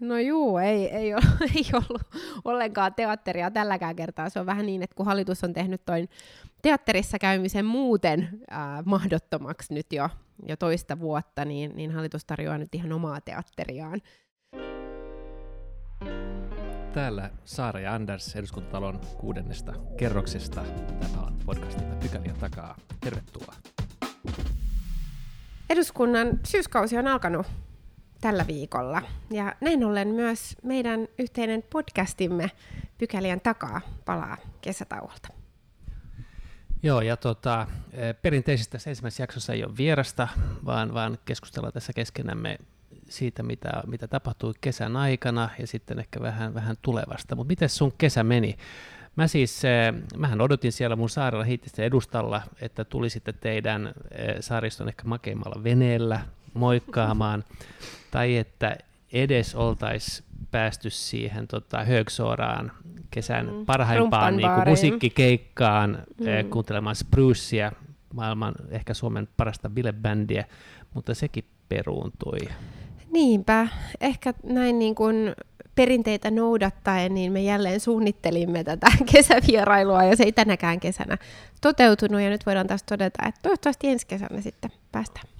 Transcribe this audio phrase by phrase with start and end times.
[0.00, 1.22] No juu, ei, ei, ole,
[1.56, 2.02] ei ollut
[2.44, 4.30] ollenkaan teatteria tälläkään kertaa.
[4.30, 6.08] Se on vähän niin, että kun hallitus on tehnyt toin
[6.62, 10.08] teatterissa käymisen muuten äh, mahdottomaksi nyt jo,
[10.48, 14.00] jo toista vuotta, niin, niin hallitus tarjoaa nyt ihan omaa teatteriaan.
[16.92, 20.64] Täällä Saara ja Anders eduskuntatalon kuudennesta kerroksesta.
[21.00, 22.76] Tämä on podcastimme Pykäliä takaa.
[23.00, 23.54] Tervetuloa.
[25.70, 27.46] Eduskunnan syyskausi on alkanut
[28.20, 29.02] tällä viikolla.
[29.30, 32.50] Ja näin ollen myös meidän yhteinen podcastimme
[32.98, 35.28] Pykälien takaa palaa kesätauolta.
[36.82, 40.28] Joo, ja tota, e, perinteisesti tässä ensimmäisessä jaksossa ei ole vierasta,
[40.64, 42.58] vaan, vaan keskustellaan tässä keskenämme
[43.08, 47.36] siitä, mitä, mitä tapahtui kesän aikana ja sitten ehkä vähän, vähän tulevasta.
[47.36, 48.56] Mutta miten sun kesä meni?
[49.16, 54.88] Mä siis, e, mähän odotin siellä mun saarella Hiittisten edustalla, että tulisitte teidän e, saariston
[54.88, 56.20] ehkä makeimmalla veneellä
[56.54, 57.44] moikkaamaan,
[58.10, 58.76] tai että
[59.12, 62.72] edes oltaisiin päästy siihen tota, Högsoraan
[63.10, 63.66] kesän mm.
[63.66, 66.50] parhaimpaan niin kuin, musiikkikeikkaan mm.
[66.50, 67.72] kuuntelemaan Sprucea,
[68.14, 70.44] maailman ehkä Suomen parasta bilebändiä,
[70.94, 72.38] mutta sekin peruuntui.
[73.12, 73.68] Niinpä,
[74.00, 75.34] ehkä näin niin kuin
[75.74, 81.18] perinteitä noudattaen, niin me jälleen suunnittelimme tätä kesävierailua, ja se ei tänäkään kesänä
[81.60, 85.35] toteutunut, ja nyt voidaan taas todeta, että toivottavasti ensi kesänä sitten päästään.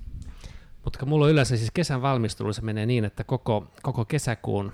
[0.97, 4.72] Mutta mulla on yleensä siis kesän valmistelu, se menee niin, että koko, koko kesäkuun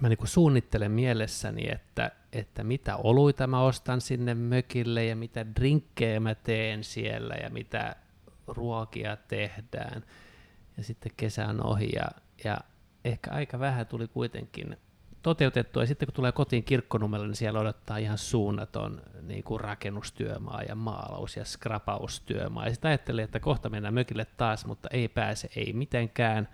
[0.00, 6.20] mä niin suunnittelen mielessäni, että, että mitä oluita mä ostan sinne mökille ja mitä drinkkejä
[6.20, 7.96] mä teen siellä ja mitä
[8.46, 10.04] ruokia tehdään.
[10.76, 12.08] Ja sitten kesä on ohi ja,
[12.44, 12.58] ja
[13.04, 14.76] ehkä aika vähän tuli kuitenkin
[15.28, 15.82] toteutettua.
[15.82, 20.74] Ja sitten kun tulee kotiin kirkkonummelle, niin siellä odottaa ihan suunnaton niin kuin rakennustyömaa ja
[20.74, 22.66] maalaus- ja skrapaustyömaa.
[22.66, 26.48] Ja sitten ajattelee, että kohta mennään mökille taas, mutta ei pääse, ei mitenkään.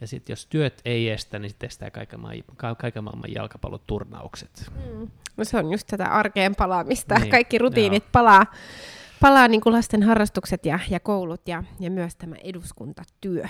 [0.00, 4.72] Ja sitten jos työt ei estä, niin sitten estää kaiken, maailman, kaiken maailman jalkapalloturnaukset.
[4.74, 5.10] Mm.
[5.36, 7.14] No se on just tätä arkeen palaamista.
[7.14, 8.10] Niin, Kaikki rutiinit joo.
[8.12, 8.46] palaa,
[9.20, 13.44] palaa niin kuin lasten harrastukset ja, ja koulut ja, ja myös tämä eduskuntatyö.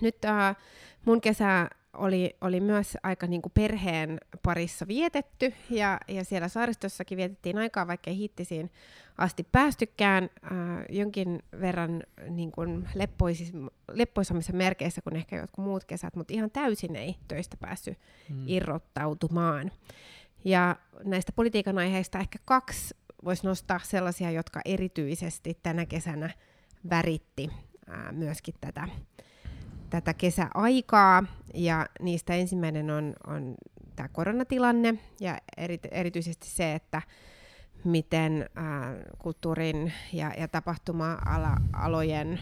[0.00, 0.56] Nyt äh,
[1.04, 7.18] mun kesä oli, oli myös aika niin kuin perheen parissa vietetty, ja, ja siellä saaristossakin
[7.18, 8.70] vietettiin aikaa, vaikka ei hittisiin
[9.18, 10.50] asti päästykään äh,
[10.88, 13.52] jonkin verran niin kuin leppoisis,
[13.92, 17.98] leppoisammissa merkeissä kuin ehkä jotkut muut kesät, mutta ihan täysin ei töistä päässyt
[18.28, 18.44] mm.
[18.46, 19.70] irrottautumaan.
[20.44, 26.30] Ja näistä politiikan aiheista ehkä kaksi voisi nostaa sellaisia, jotka erityisesti tänä kesänä
[26.90, 27.50] väritti
[27.90, 28.88] äh, myöskin tätä
[29.90, 31.24] tätä kesäaikaa,
[31.54, 33.54] ja niistä ensimmäinen on, on
[33.96, 37.02] tämä koronatilanne, ja eri, erityisesti se, että
[37.84, 42.40] miten ää, kulttuurin ja, ja tapahtuma-alojen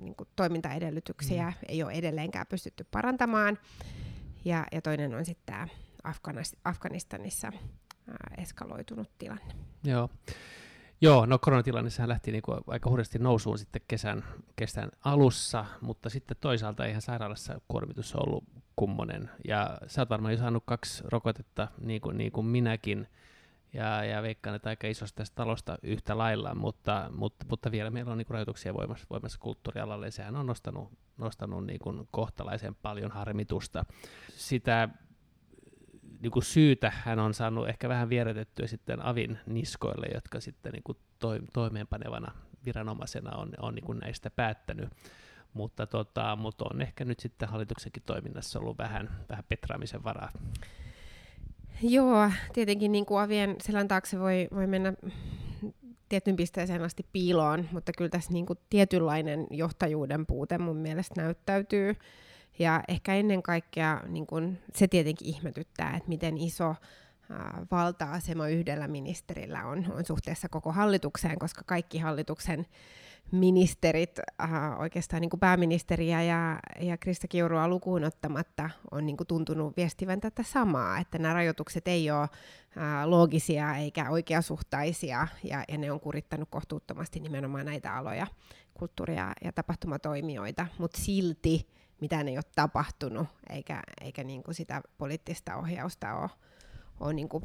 [0.00, 1.66] niin kuin, toimintaedellytyksiä mm.
[1.68, 3.58] ei ole edelleenkään pystytty parantamaan.
[4.44, 5.66] Ja, ja toinen on sitten tämä
[6.64, 7.52] Afganistanissa
[8.08, 9.54] ää, eskaloitunut tilanne.
[9.84, 10.08] Joo.
[11.02, 14.24] Joo, no koronatilanne sehän lähti niin kuin aika hurjasti nousuun sitten kesän,
[14.56, 18.44] kesän alussa, mutta sitten toisaalta eihän sairaalassa kuormitus ollut
[18.76, 19.30] kummonen.
[19.48, 23.08] Ja sä oot varmaan jo saanut kaksi rokotetta, niin kuin, niin kuin minäkin,
[23.72, 28.12] ja, ja veikkaan, että aika isosta tästä talosta yhtä lailla, mutta, mutta, mutta vielä meillä
[28.12, 32.74] on niin kuin rajoituksia voimassa, voimassa kulttuurialalle, ja sehän on nostanut, nostanut niin kuin kohtalaisen
[32.74, 33.84] paljon harmitusta.
[34.28, 34.88] Sitä
[36.22, 40.82] niin kuin syytä hän on saanut ehkä vähän vierätettyä sitten Avin niskoille, jotka sitten niin
[40.82, 42.32] kuin to, toimeenpanevana
[42.66, 44.88] viranomaisena on, on niin kuin näistä päättänyt.
[45.54, 50.32] Mutta, tota, mutta on ehkä nyt sitten hallituksenkin toiminnassa ollut vähän, vähän petraamisen varaa.
[51.82, 54.92] Joo, tietenkin niin kuin avien selän taakse voi, voi mennä
[56.08, 61.96] tietyn pisteeseen asti piiloon, mutta kyllä tässä niin kuin tietynlainen johtajuuden puute mun mielestä näyttäytyy.
[62.58, 66.74] Ja ehkä ennen kaikkea niin kun, se tietenkin ihmetyttää, että miten iso
[67.70, 72.66] valta-asema yhdellä ministerillä on, on suhteessa koko hallitukseen, koska kaikki hallituksen
[73.30, 79.26] ministerit, äh, oikeastaan niin kuin pääministeriä ja, ja Krista Kiurua lukuun ottamatta, on niin kuin
[79.26, 82.28] tuntunut viestivän tätä samaa, että nämä rajoitukset ei ole äh,
[83.04, 88.26] loogisia eikä oikeasuhtaisia, ja, ja ne on kurittanut kohtuuttomasti nimenomaan näitä aloja,
[88.74, 91.68] kulttuuria ja tapahtumatoimijoita, mutta silti
[92.02, 96.30] mitään ei ole tapahtunut, eikä, eikä niin kuin sitä poliittista ohjausta ole,
[97.00, 97.44] ole niin kuin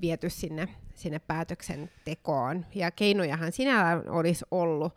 [0.00, 2.66] viety sinne, sinne päätöksentekoon.
[2.74, 4.92] Ja keinojahan sinällään olisi ollut,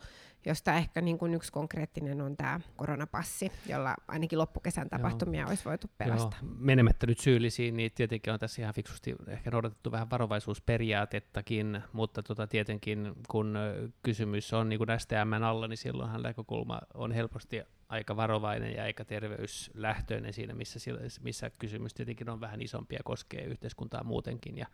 [0.45, 5.49] josta ehkä niin kuin yksi konkreettinen on tämä koronapassi, jolla ainakin loppukesän tapahtumia Joo.
[5.49, 6.39] olisi voitu pelastaa.
[6.41, 6.51] Joo.
[6.57, 12.47] Menemättä nyt syyllisiin, niin tietenkin on tässä ihan fiksusti ehkä noudatettu vähän varovaisuusperiaatettakin, mutta tota,
[12.47, 13.57] tietenkin kun
[14.03, 19.05] kysymys on niin kuin STM alla, niin silloinhan näkökulma on helposti aika varovainen ja aika
[19.05, 20.79] terveyslähtöinen siinä, missä,
[21.21, 24.67] missä kysymys tietenkin on vähän isompi ja koskee yhteiskuntaa muutenkin ja,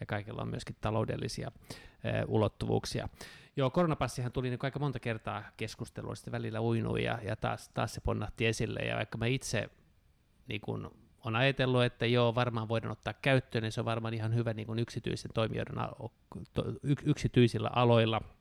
[0.00, 1.52] ja kaikilla on myöskin taloudellisia
[2.04, 3.08] e, ulottuvuuksia.
[3.56, 7.94] Joo, koronapassihan tuli niin aika monta kertaa keskustelua, sitten välillä uinui ja, ja taas, taas
[7.94, 9.70] se ponnahti esille ja vaikka mä itse
[10.48, 10.90] niin kun,
[11.24, 14.66] on ajatellut, että joo, varmaan voidaan ottaa käyttöön, niin se on varmaan ihan hyvä niin
[14.66, 15.76] kuin yksityisen toimijoiden
[17.04, 18.20] yksityisillä aloilla–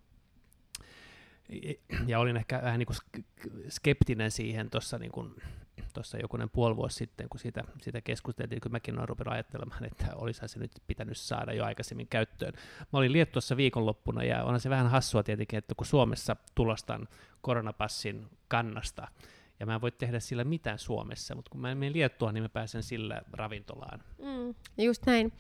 [2.08, 3.24] ja olin ehkä vähän niin kuin
[3.70, 5.36] skeptinen siihen tuossa niin kuin,
[5.94, 10.16] tuossa jokunen puoli vuosi sitten, kun siitä, siitä keskusteltiin, kun mäkin olen rupenut ajattelemaan, että
[10.16, 12.54] olisihan se nyt pitänyt saada jo aikaisemmin käyttöön.
[12.94, 17.08] Mä olin Liettuassa viikonloppuna, ja onhan se vähän hassua tietenkin, että kun Suomessa tulostan
[17.42, 19.08] koronapassin kannasta,
[19.60, 22.50] ja mä en voi tehdä sillä mitään Suomessa, mutta kun mä menen Liettua, niin mä
[22.50, 24.04] pääsen sillä ravintolaan.
[24.18, 24.56] Mm,
[24.86, 25.34] just näin.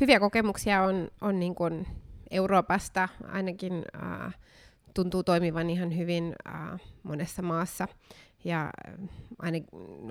[0.00, 1.86] Hyviä kokemuksia on, on niin kuin
[2.30, 4.34] Euroopasta, ainakin äh,
[4.94, 7.88] tuntuu toimivan ihan hyvin äh, monessa maassa.
[8.44, 8.94] Ja äh,
[9.38, 9.58] aina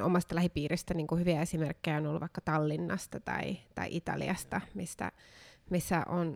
[0.04, 5.12] omasta lähipiiristä niin kuin hyviä esimerkkejä on ollut vaikka Tallinnasta tai, tai Italiasta, mistä,
[5.70, 6.36] missä on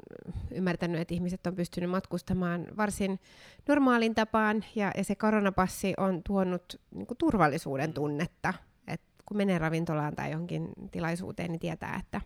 [0.51, 3.19] ymmärtänyt, että ihmiset on pystynyt matkustamaan varsin
[3.67, 8.53] normaalin tapaan, ja, ja se koronapassi on tuonut niin kuin turvallisuuden tunnetta.
[8.87, 12.21] Et kun menee ravintolaan tai johonkin tilaisuuteen, niin tietää, että,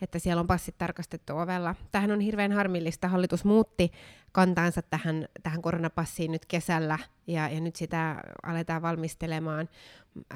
[0.00, 1.74] että siellä on passit tarkastettu ovella.
[1.92, 3.08] Tähän on hirveän harmillista.
[3.08, 3.92] Hallitus muutti
[4.32, 9.68] kantaansa tähän, tähän koronapassiin nyt kesällä, ja, ja nyt sitä aletaan valmistelemaan.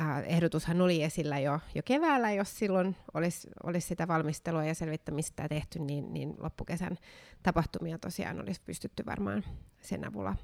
[0.01, 5.49] Äh, ehdotushan oli esillä jo, jo keväällä, jos silloin olisi, olisi sitä valmistelua ja selvittämistä
[5.49, 6.97] tehty, niin, niin loppukesän
[7.43, 9.45] tapahtumia tosiaan olisi pystytty varmaan
[9.81, 10.37] sen avulla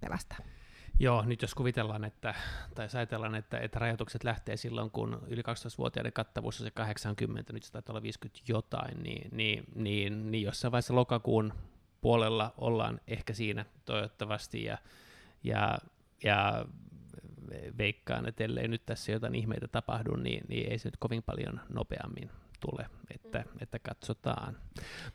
[0.00, 0.61] pelastamaan.
[0.98, 2.34] Joo, nyt jos kuvitellaan, että,
[2.74, 7.62] tai ajatellaan, että, että rajoitukset lähtee silloin, kun yli 12-vuotiaiden kattavuus on se 80, nyt
[7.62, 11.52] se taitaa olla 50 jotain, niin, niin, niin, niin jossain vaiheessa lokakuun
[12.00, 14.78] puolella ollaan ehkä siinä toivottavasti, ja,
[15.44, 15.78] ja,
[16.24, 16.66] ja
[17.78, 21.60] veikkaan, että ellei nyt tässä jotain ihmeitä tapahdu, niin, niin ei se nyt kovin paljon
[21.68, 22.30] nopeammin
[22.70, 24.56] tule, että, että katsotaan.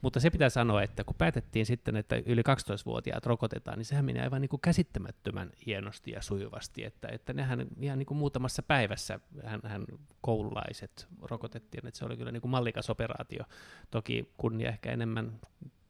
[0.01, 4.23] Mutta se pitää sanoa, että kun päätettiin sitten, että yli 12-vuotiaat rokotetaan, niin sehän menee
[4.23, 9.19] aivan niin kuin käsittämättömän hienosti ja sujuvasti, että, että nehän ihan niin kuin muutamassa päivässä
[9.43, 9.85] hän, hän
[10.21, 13.43] koululaiset rokotettiin, että se oli kyllä niin kuin mallikas operaatio.
[13.91, 15.39] Toki kunnia ehkä enemmän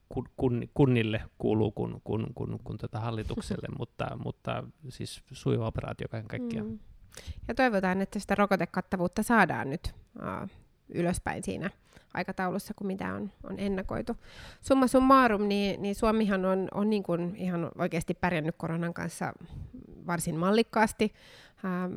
[0.10, 6.28] kun, kunnille kuuluu kuin, kuin, kuin, kuin tätä hallitukselle, mutta, mutta siis sujuva operaatio kaiken
[6.28, 6.68] kaikkiaan.
[6.68, 6.80] Mm.
[7.48, 10.50] Ja toivotaan, että sitä rokotekattavuutta saadaan nyt uh,
[10.90, 11.70] ylöspäin siinä
[12.14, 14.18] aikataulussa kuin mitä on, on ennakoitu.
[14.62, 19.34] Summa summarum, niin, niin Suomihan on, on niin kuin ihan oikeasti pärjännyt koronan kanssa
[20.08, 21.14] varsin mallikkaasti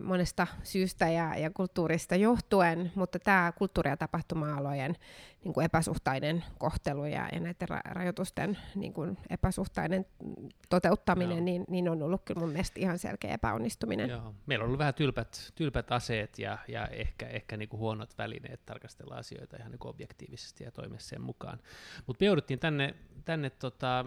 [0.02, 4.96] monesta syystä ja, ja kulttuurista johtuen, mutta tämä kulttuuri- ja tapahtuma-alojen
[5.44, 10.06] niin kuin epäsuhtainen kohtelu ja, ja näiden ra- rajoitusten niin kuin epäsuhtainen
[10.68, 14.10] toteuttaminen, niin, niin on ollut kyllä mun mielestä ihan selkeä epäonnistuminen.
[14.10, 14.34] Joo.
[14.46, 18.66] Meillä on ollut vähän tylpät, tylpät aseet ja, ja ehkä, ehkä niin kuin huonot välineet
[18.66, 21.58] tarkastella asioita ihan niin kuin objektiivisesti ja toimia sen mukaan.
[22.06, 24.04] Mutta me jouduttiin tänne, tänne tota,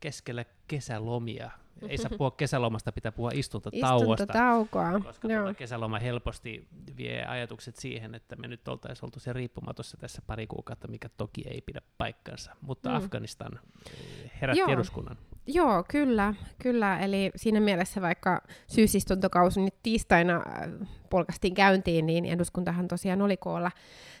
[0.00, 1.50] keskellä kesälomia
[1.88, 4.12] ei saa puhua kesälomasta, pitää puhua istuntotauosta.
[4.12, 5.00] Istuntotaukoa.
[5.04, 10.22] Koska tuota kesäloma helposti vie ajatukset siihen, että me nyt oltaisiin oltu se riippumatossa tässä
[10.26, 12.56] pari kuukautta, mikä toki ei pidä paikkansa.
[12.60, 12.96] Mutta mm.
[12.96, 14.68] Afganistan eh, herätti Joo.
[14.72, 15.16] eduskunnan.
[15.46, 16.98] Joo, kyllä, kyllä.
[16.98, 23.70] Eli siinä mielessä vaikka syysistuntokausi nyt tiistaina äh, polkastiin käyntiin, niin eduskuntahan tosiaan oli koolla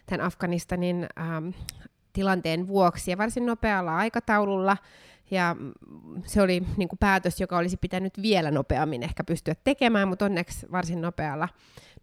[0.06, 1.48] tämän Afganistanin ähm,
[2.12, 4.76] tilanteen vuoksi ja varsin nopealla aikataululla.
[5.30, 5.56] Ja
[6.26, 10.66] se oli niin kuin päätös, joka olisi pitänyt vielä nopeammin ehkä pystyä tekemään, mutta onneksi
[10.72, 11.48] varsin nopealla,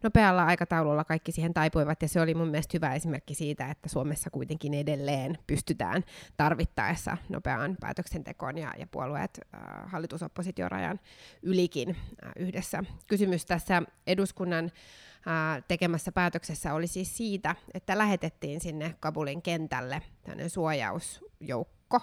[0.02, 2.02] nopealla aikataululla kaikki siihen taipuivat.
[2.02, 6.04] Ja se oli mun mielestä hyvä esimerkki siitä, että Suomessa kuitenkin edelleen pystytään
[6.36, 11.00] tarvittaessa nopeaan päätöksentekoon ja, ja puolueet äh, hallitusoppositiorajan
[11.42, 12.84] ylikin äh, yhdessä.
[13.06, 20.50] Kysymys tässä eduskunnan äh, tekemässä päätöksessä oli siis siitä, että lähetettiin sinne Kabulin kentälle tämmöinen
[20.50, 22.00] suojausjoukko,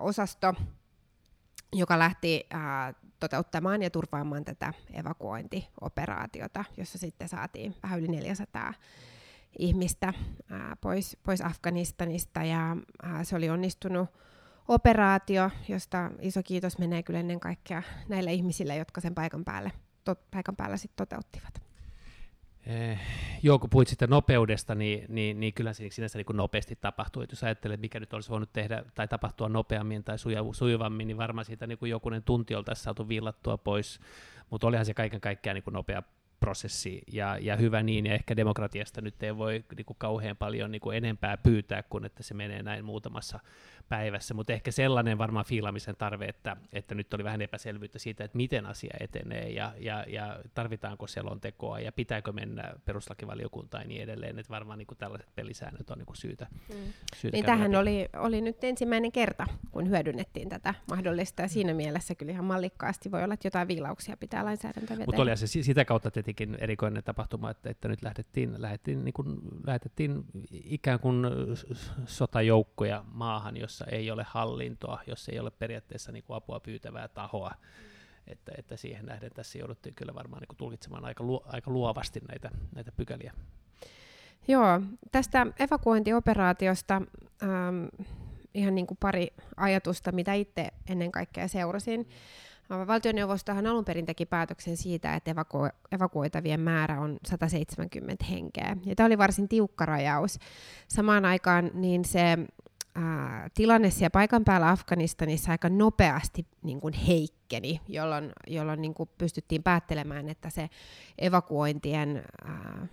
[0.00, 0.54] osasto,
[1.72, 2.60] joka lähti äh,
[3.20, 8.74] toteuttamaan ja turvaamaan tätä evakuointioperaatiota, jossa sitten saatiin vähän yli 400
[9.58, 14.08] ihmistä äh, pois, pois Afganistanista ja äh, se oli onnistunut
[14.68, 19.72] operaatio, josta iso kiitos menee kyllä ennen kaikkea näille ihmisille, jotka sen paikan, päälle,
[20.04, 21.69] to, paikan päällä sit toteuttivat.
[22.66, 23.00] Eh,
[23.42, 27.22] joo, kun puhuit sitä nopeudesta, niin, niin, niin kyllä sinänsä niin nopeasti tapahtuu.
[27.22, 30.16] Et jos ajattelee, mikä nyt olisi voinut tehdä tai tapahtua nopeammin tai
[30.52, 34.00] sujuvammin, niin varmaan siitä niin kuin jokunen tunti oltaisiin saatu villattua pois.
[34.50, 36.02] Mutta olihan se kaiken kaikkiaan niin nopea
[36.40, 40.70] prosessi ja, ja hyvä niin, ja ehkä demokratiasta nyt ei voi niin kuin kauhean paljon
[40.70, 43.40] niin kuin enempää pyytää, kun että se menee näin muutamassa
[43.88, 48.36] päivässä, mutta ehkä sellainen varmaan fiilamisen tarve, että, että nyt oli vähän epäselvyyttä siitä, että
[48.36, 54.38] miten asia etenee ja, ja, ja tarvitaanko selontekoa ja pitääkö mennä peruslakivaliokuntaan ja niin edelleen,
[54.38, 56.74] että varmaan niin kuin tällaiset pelisäännöt on niin kuin syytä, mm.
[57.16, 61.42] syytä Niin tähän oli, oli nyt ensimmäinen kerta, kun hyödynnettiin tätä mahdollista.
[61.42, 65.06] Ja siinä mielessä kyllä ihan mallikkaasti voi olla, että jotain viilauksia pitää lainsäädäntöä vetää.
[65.06, 69.38] Mutta oli se sitä kautta tietenkin erikoinen tapahtuma, että, että nyt lähdettiin, lähdettiin, niin kuin,
[69.66, 71.26] lähetettiin ikään kuin
[72.06, 77.08] sotajoukkoja maahan, jossa jossa ei ole hallintoa, jos ei ole periaatteessa niin kuin apua pyytävää
[77.08, 77.54] tahoa.
[78.26, 82.20] Että, että siihen nähden tässä jouduttiin kyllä varmaan niin kuin tulkitsemaan aika, lu, aika luovasti
[82.28, 83.32] näitä, näitä pykäliä.
[84.48, 84.80] Joo,
[85.12, 87.02] tästä evakuointioperaatiosta
[87.42, 87.84] ähm,
[88.54, 92.08] ihan niin kuin pari ajatusta, mitä itse ennen kaikkea seurasin.
[92.70, 98.76] Valtioneuvostohan alun perin teki päätöksen siitä, että evaku- evakuoitavien määrä on 170 henkeä.
[98.86, 100.38] Ja tämä oli varsin tiukka rajaus.
[100.88, 102.38] Samaan aikaan niin se
[102.94, 109.08] ää, tilanne siellä paikan päällä Afganistanissa aika nopeasti niin kuin heikkeni, jolloin, jolloin niin kuin
[109.18, 110.70] pystyttiin päättelemään, että se
[111.18, 112.86] evakuointien ää,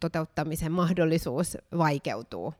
[0.00, 2.54] toteuttamisen mahdollisuus vaikeutuu.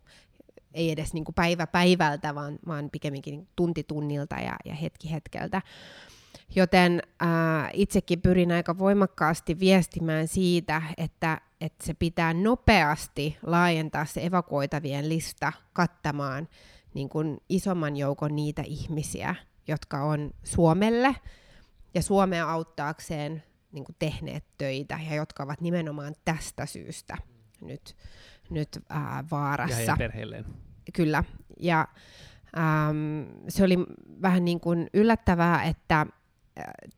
[0.75, 5.63] Ei edes niin kuin päivä päivältä, vaan, vaan pikemminkin tunti tunnilta ja, ja hetki hetkeltä.
[6.57, 14.25] Joten ää, itsekin pyrin aika voimakkaasti viestimään siitä, että, että se pitää nopeasti laajentaa se
[14.25, 16.49] evakuoitavien lista kattamaan
[16.95, 19.35] niin kuin isomman joukon niitä ihmisiä,
[19.69, 21.17] jotka on Suomelle
[21.95, 27.19] ja Suomea auttaakseen niin kuin tehneet töitä ja jotka ovat nimenomaan tästä syystä
[27.61, 27.97] nyt,
[28.51, 29.83] nyt ää, vaarassa.
[29.83, 30.45] Ja perheelleen.
[30.95, 31.25] Kyllä.
[31.61, 31.89] Ja
[32.59, 33.77] äm, se oli
[34.23, 36.07] vähän niin kuin yllättävää, että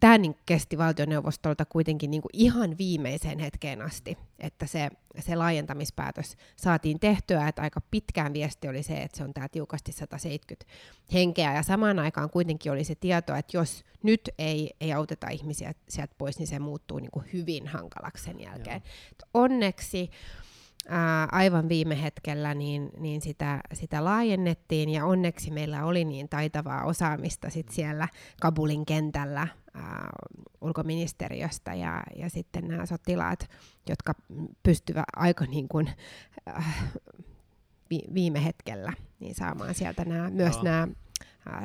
[0.00, 6.36] tämä niin kesti valtioneuvostolta kuitenkin niin kuin ihan viimeiseen hetkeen asti, että se, se laajentamispäätös
[6.56, 10.72] saatiin tehtyä, että aika pitkään viesti oli se, että se on tämä tiukasti 170
[11.12, 15.74] henkeä, ja samaan aikaan kuitenkin oli se tieto, että jos nyt ei, ei auteta ihmisiä
[15.88, 18.82] sieltä pois, niin se muuttuu niin kuin hyvin hankalaksi sen jälkeen.
[19.34, 20.10] Onneksi
[20.88, 24.88] ää, aivan viime hetkellä niin, niin sitä, sitä laajennettiin.
[24.88, 28.08] Ja onneksi meillä oli niin taitavaa osaamista sit siellä
[28.40, 30.10] Kabulin kentällä ää,
[30.60, 31.74] ulkoministeriöstä.
[31.74, 33.50] Ja, ja sitten nämä sotilaat,
[33.88, 34.14] jotka
[34.62, 35.90] pystyvät aika niin kuin,
[36.48, 36.84] äh,
[37.90, 40.88] vi, viime hetkellä niin saamaan sieltä nämä, myös nämä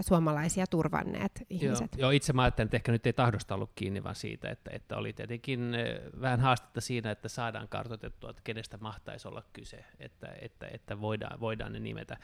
[0.02, 1.92] suomalaisia turvanneet ihmiset.
[1.98, 4.72] Joo, joo itse mä ajattelin, että ehkä nyt ei tahdosta ollut kiinni, vaan siitä, että,
[4.74, 5.76] että oli tietenkin
[6.22, 11.40] vähän haastetta siinä, että saadaan kartoitettua, että kenestä mahtaisi olla kyse, että, että, että voidaan,
[11.40, 12.18] voidaan ne nimetä.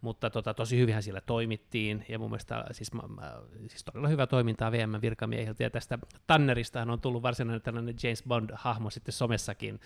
[0.00, 3.32] Mutta tota, tosi hyvinhän siellä toimittiin, ja mun mielestä siis, mä, mä,
[3.68, 8.90] siis todella hyvä toimintaa VM virkamiehiltä, ja tästä Tanneristahan on tullut varsinainen tällainen James Bond-hahmo
[8.90, 9.80] sitten somessakin,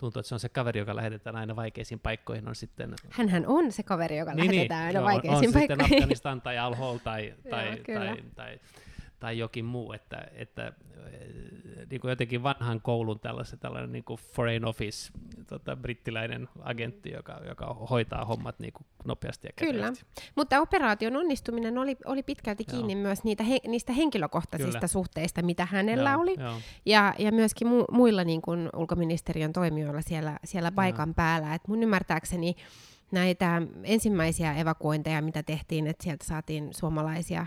[0.00, 2.94] tuntuu, että se on se kaveri, joka lähetetään aina vaikeisiin paikkoihin, on sitten...
[3.10, 5.82] Hänhän on se kaveri, joka niin, lähetetään niin, aina joo, vaikeisiin on, paikkoihin.
[5.82, 8.60] On sitten Afganistan tai Al-Hol tai, tai, joo, tai, tai,
[9.20, 10.72] tai jokin muu, että, että
[11.90, 15.12] niin kuin jotenkin vanhan koulun tällainen, tällainen niin kuin foreign office,
[15.50, 19.92] tota, brittiläinen agentti, joka, joka hoitaa hommat niin kuin nopeasti ja Kyllä,
[20.36, 23.02] mutta operaation onnistuminen oli, oli pitkälti kiinni Joo.
[23.02, 24.86] myös niitä he, niistä henkilökohtaisista Kyllä.
[24.86, 26.60] suhteista, mitä hänellä Joo, oli, jo.
[26.86, 31.14] Ja, ja myöskin mu, muilla niin kuin ulkoministeriön toimijoilla siellä, siellä paikan Joo.
[31.14, 31.54] päällä.
[31.54, 32.54] Et mun ymmärtääkseni
[33.12, 37.46] näitä ensimmäisiä evakuointeja, mitä tehtiin, että sieltä saatiin suomalaisia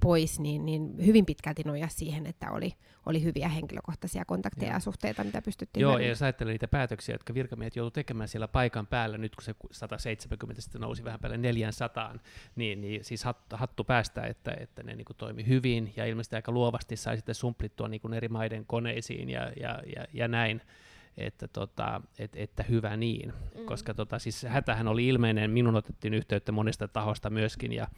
[0.00, 2.72] pois, niin, niin hyvin pitkälti noja siihen, että oli,
[3.06, 7.34] oli hyviä henkilökohtaisia kontakteja ja suhteita, mitä pystyttiin Joo, ja jos ajattelee niitä päätöksiä, jotka
[7.34, 12.18] virkamiehet joutuivat tekemään siellä paikan päällä, nyt kun se 170 sitten nousi vähän päälle 400,
[12.56, 16.36] niin, niin siis hattu, hattu päästä, että, että ne niin kuin toimi hyvin, ja ilmeisesti
[16.36, 20.62] aika luovasti sai sitten sumplittua niin kuin eri maiden koneisiin ja, ja, ja, ja näin
[21.16, 23.64] että, tota, et, että hyvä niin, mm.
[23.64, 27.88] koska tota, siis hätähän oli ilmeinen, minun otettiin yhteyttä monesta tahosta myöskin, ja,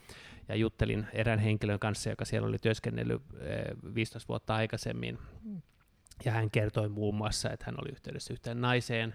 [0.48, 3.22] ja juttelin erään henkilön kanssa, joka siellä oli työskennellyt
[3.94, 5.62] 15 vuotta aikaisemmin, mm.
[6.24, 9.14] ja hän kertoi muun muassa, että hän oli yhteydessä yhteen naiseen,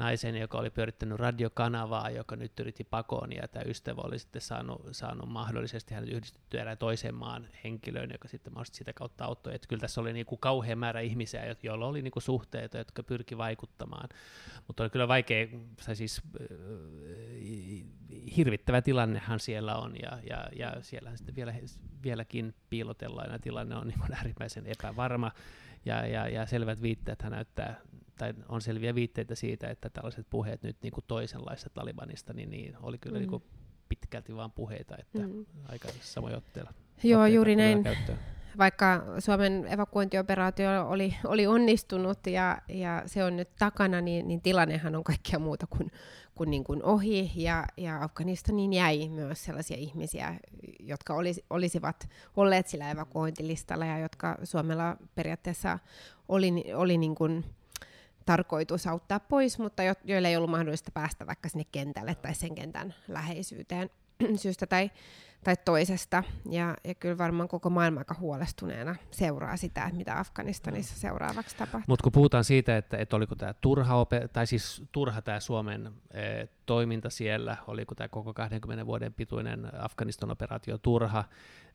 [0.00, 4.88] naisen, joka oli pyörittänyt radiokanavaa, joka nyt yritti pakoon, ja tämä ystävä oli sitten saanut,
[4.92, 9.54] saanut mahdollisesti hänet yhdistettyä erään toisen maan henkilöön, joka sitten mahdollisesti sitä kautta auttoi.
[9.54, 13.02] Että kyllä tässä oli niin kuin kauhean määrä ihmisiä, joilla oli niin kuin suhteita, jotka
[13.02, 14.08] pyrki vaikuttamaan.
[14.66, 15.46] Mutta oli kyllä vaikea,
[15.92, 16.46] siis äh,
[18.36, 21.54] hirvittävä tilannehan siellä on, ja, ja, ja siellä sitten vielä,
[22.02, 25.32] vieläkin piilotellaan, ja tilanne on niin äärimmäisen epävarma,
[25.84, 27.80] ja, ja, ja selvät viitteet hän näyttää
[28.20, 32.76] tai on selviä viitteitä siitä, että tällaiset puheet nyt niin kuin toisenlaista Talibanista, niin, niin
[32.82, 33.20] oli kyllä mm.
[33.20, 33.42] niin kuin
[33.88, 35.46] pitkälti vain puheita, että mm.
[35.68, 36.72] aika samoja otteella.
[37.02, 37.84] Joo, juuri näin.
[38.58, 44.96] vaikka Suomen evakuointioperaatio oli, oli onnistunut ja, ja se on nyt takana, niin, niin tilannehan
[44.96, 45.90] on kaikkea muuta kuin,
[46.34, 47.32] kuin, niin kuin ohi.
[47.34, 50.34] Ja, ja Afganistaniin jäi myös sellaisia ihmisiä,
[50.80, 55.78] jotka olisi, olisivat olleet sillä evakuointilistalla ja jotka Suomella periaatteessa
[56.28, 57.44] oli, oli niin kuin
[58.30, 62.54] tarkoitus auttaa pois, mutta jo, joille ei ollut mahdollista päästä vaikka sinne kentälle tai sen
[62.54, 63.90] kentän läheisyyteen
[64.42, 64.90] syystä tai
[65.44, 66.22] tai toisesta.
[66.50, 70.98] Ja, ja kyllä varmaan koko maailma aika huolestuneena seuraa sitä, että mitä Afganistanissa mm.
[70.98, 71.84] seuraavaksi tapahtuu.
[71.86, 75.92] Mutta kun puhutaan siitä, että, että oliko tämä turha, ope- tai siis turha tämä Suomen
[76.10, 81.24] e, toiminta siellä, oliko tämä koko 20 vuoden pituinen Afganistan-operaatio turha,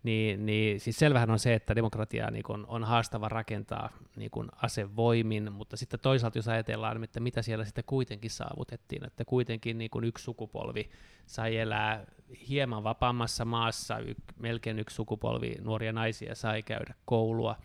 [0.05, 4.49] niin, niin siis selvähän on se, että demokratiaa niin kun on haastava rakentaa niin kun
[4.55, 9.89] asevoimin, mutta sitten toisaalta jos ajatellaan, että mitä siellä sitten kuitenkin saavutettiin, että kuitenkin niin
[9.89, 10.89] kun yksi sukupolvi
[11.25, 12.05] sai elää
[12.49, 17.55] hieman vapaammassa maassa, y- melkein yksi sukupolvi nuoria naisia sai käydä koulua,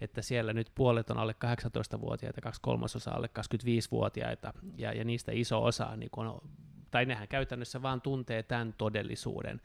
[0.00, 5.64] että siellä nyt puolet on alle 18-vuotiaita, kaksi kolmasosaa alle 25-vuotiaita, ja, ja niistä iso
[5.64, 6.42] osa, niin kun,
[6.90, 9.60] tai nehän käytännössä vaan tuntee tämän todellisuuden,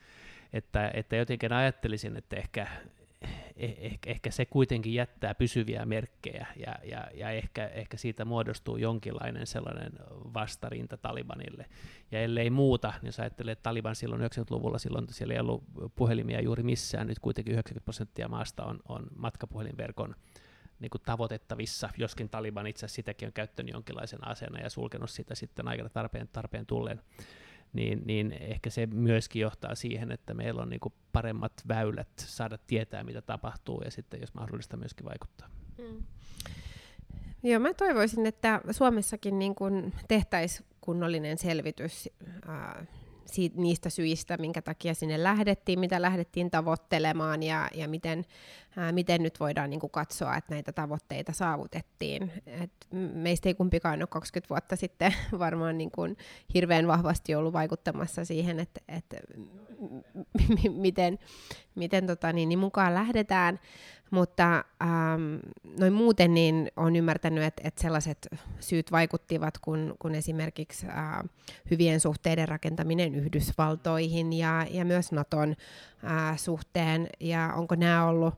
[0.56, 2.68] että, että jotenkin ajattelisin, että ehkä,
[3.56, 9.48] ehkä, ehkä se kuitenkin jättää pysyviä merkkejä ja, ja, ja ehkä, ehkä siitä muodostuu jonkinlainen
[9.48, 9.92] sellainen
[10.34, 11.66] vastarinta Talibanille.
[12.12, 15.64] Ja ellei muuta, niin jos ajattelee, että Taliban silloin 90-luvulla, silloin siellä ei ollut
[15.96, 20.16] puhelimia juuri missään, nyt kuitenkin 90 prosenttia maasta on, on matkapuhelinverkon
[20.80, 25.36] niin kuin tavoitettavissa, joskin Taliban itse asiassa sitäkin on käyttänyt jonkinlaisen asena ja sulkenut sitä
[25.36, 27.02] sitten aikana tarpeen, tarpeen tulleen
[27.76, 33.04] niin, niin ehkä se myöskin johtaa siihen, että meillä on niinku paremmat väylät saada tietää,
[33.04, 35.50] mitä tapahtuu, ja sitten jos mahdollista myöskin vaikuttaa.
[35.78, 36.04] Mm.
[37.44, 42.10] Joo, mä toivoisin, että Suomessakin niin kun tehtäisiin kunnollinen selvitys
[42.48, 42.86] ää,
[43.26, 48.26] siitä, niistä syistä, minkä takia sinne lähdettiin, mitä lähdettiin tavoittelemaan ja, ja miten,
[48.78, 52.32] ää, miten nyt voidaan niin kuin katsoa, että näitä tavoitteita saavutettiin.
[52.46, 52.72] Et
[53.14, 56.18] meistä ei kumpikaan ole 20 vuotta sitten varmaan niin kuin
[56.54, 59.18] hirveän vahvasti ollut vaikuttamassa siihen, että, että
[60.86, 61.20] miten,
[61.76, 63.60] miten tota, niin, niin mukaan lähdetään,
[64.12, 65.36] mutta ähm,
[65.80, 68.28] noin muuten niin olen ymmärtänyt, että, että sellaiset
[68.60, 71.24] syyt vaikuttivat, kun, kun esimerkiksi äh,
[71.72, 75.56] hyvien suhteiden rakentaminen Yhdysvaltoihin ja, ja myös Naton
[76.04, 78.34] äh, suhteen, ja onko nämä ollut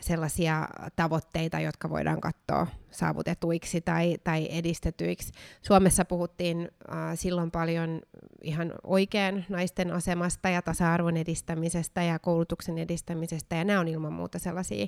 [0.00, 5.32] sellaisia tavoitteita, jotka voidaan katsoa saavutetuiksi tai, tai edistetyiksi.
[5.62, 8.00] Suomessa puhuttiin äh, silloin paljon
[8.42, 14.38] ihan oikein naisten asemasta ja tasa-arvon edistämisestä ja koulutuksen edistämisestä, ja nämä on ilman muuta
[14.38, 14.86] sellaisia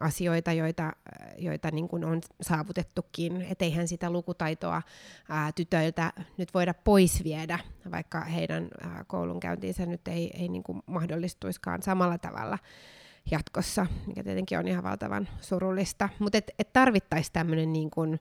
[0.00, 0.92] asioita, joita,
[1.38, 4.82] joita niin kuin on saavutettukin, etteihän sitä lukutaitoa
[5.28, 7.58] ää, tytöiltä nyt voida pois viedä,
[7.90, 12.58] vaikka heidän ää, koulunkäyntinsä nyt ei, ei niin kuin mahdollistuiskaan samalla tavalla
[13.30, 16.08] jatkossa, mikä tietenkin on ihan valtavan surullista.
[16.18, 18.20] Mutta et, et tarvittaisiin tämmöinen niin kuin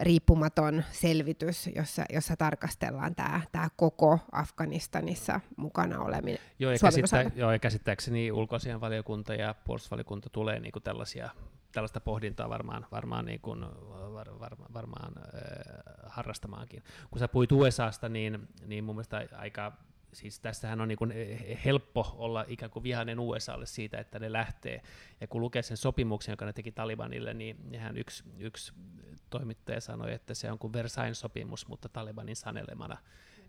[0.00, 6.38] riippumaton selvitys, jossa, jossa tarkastellaan tämä tää koko Afganistanissa mukana oleminen.
[6.58, 11.30] Joo, ja, käsittä, joo, ja käsittääkseni ulkoasian valiokunta ja puolustusvaliokunta tulee niinku tällaisia
[11.72, 13.60] tällaista pohdintaa varmaan, varmaan, niin kuin,
[14.14, 15.32] var, var, varmaan äh,
[16.06, 16.82] harrastamaankin.
[17.10, 19.72] Kun sä puhuit USAsta, niin, niin mun mielestä aika
[20.12, 24.82] siis tässähän on niin helppo olla ikään kuin vihainen USAlle siitä, että ne lähtee.
[25.20, 28.72] Ja kun lukee sen sopimuksen, joka ne teki Talibanille, niin hän yksi, yksi
[29.30, 32.98] toimittaja sanoi, että se on kuin Versailles sopimus, mutta Talibanin sanelemana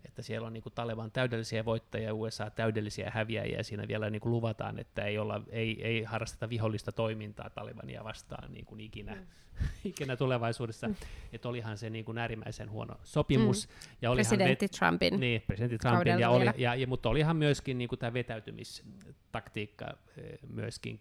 [0.04, 4.20] että siellä on niin kuin Taleban täydellisiä voittajia, USA täydellisiä häviäjiä, ja siinä vielä niin
[4.20, 9.14] kuin luvataan, että ei, olla, ei, ei harrasteta vihollista toimintaa Talibania vastaan niin kuin ikinä,
[9.14, 9.26] mm.
[9.90, 10.88] ikinä tulevaisuudessa.
[10.88, 10.94] Mm.
[11.32, 13.68] Että olihan se niin kuin äärimmäisen huono sopimus.
[13.68, 13.74] Mm.
[14.02, 15.20] Ja olihan presidentti vet- Trumpin.
[15.20, 19.86] Niin, presidentti Trumpin, ja, oli, ja, ja, mutta olihan myöskin niin kuin tämä vetäytymistaktiikka
[20.16, 21.00] eh, myöskin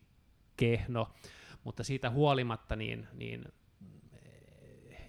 [0.57, 1.09] kehno,
[1.63, 3.45] mutta siitä huolimatta niin, niin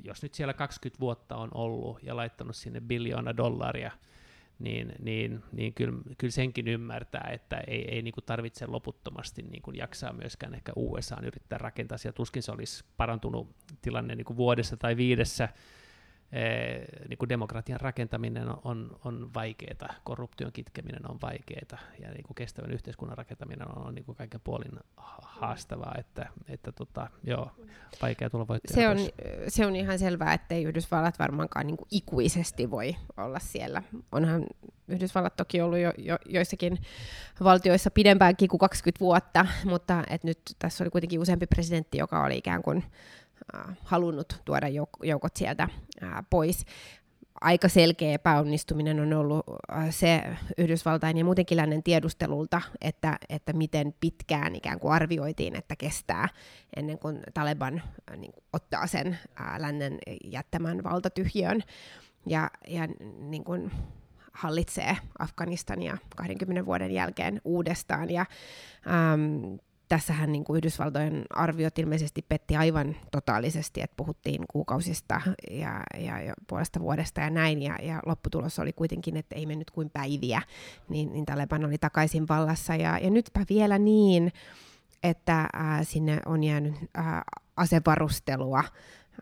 [0.04, 3.90] jos nyt siellä 20 vuotta on ollut ja laittanut sinne biljoona dollaria,
[4.58, 9.62] niin, niin, niin kyllä, kyllä senkin ymmärtää, että ei, ei niin kuin tarvitse loputtomasti niin
[9.62, 14.36] kuin jaksaa myöskään ehkä USA yrittää rakentaa, ja tuskin se olisi parantunut tilanne niin kuin
[14.36, 15.48] vuodessa tai viidessä,
[17.08, 22.34] niin kuin demokratian rakentaminen on, on, on vaikeaa, korruption kitkeminen on vaikeaa ja niin kuin
[22.34, 24.72] kestävän yhteiskunnan rakentaminen on, on niin kuin kaiken puolin
[25.22, 27.50] haastavaa, että, että tota, joo,
[28.02, 28.96] vaikea tulla se on,
[29.48, 33.82] se on ihan selvää, että Yhdysvallat varmaankaan niin kuin ikuisesti voi olla siellä.
[34.12, 34.46] Onhan
[34.88, 36.78] Yhdysvallat toki ollut jo, jo, joissakin
[37.44, 42.36] valtioissa pidempäänkin kuin 20 vuotta, mutta et nyt tässä oli kuitenkin useampi presidentti, joka oli
[42.36, 42.84] ikään kuin
[43.82, 44.66] halunnut tuoda
[45.02, 45.68] joukot sieltä
[46.30, 46.64] pois.
[47.40, 49.44] aika selkeä epäonnistuminen on ollut
[49.90, 50.22] se
[50.58, 56.28] Yhdysvaltain ja muutenkin lännen tiedustelulta, että, että miten pitkään ikään kuin arvioitiin, että kestää
[56.76, 57.82] ennen kuin Taleban
[58.16, 61.62] niin kuin ottaa sen ää, lännen jättämän valtatyhjön
[62.26, 63.70] ja, ja niin kuin
[64.32, 68.10] hallitsee Afganistania 20 vuoden jälkeen uudestaan.
[68.10, 68.26] Ja,
[68.86, 75.20] äm, tässähän niin kuin Yhdysvaltojen arviot ilmeisesti petti aivan totaalisesti, että puhuttiin kuukausista
[75.50, 79.70] ja, ja, ja puolesta vuodesta ja näin, ja, ja lopputulos oli kuitenkin, että ei mennyt
[79.70, 80.42] kuin päiviä,
[80.88, 84.32] niin, niin Taleban oli takaisin vallassa, ja, ja nytpä vielä niin,
[85.02, 87.22] että ää, sinne on jäänyt ää,
[87.56, 88.64] asevarustelua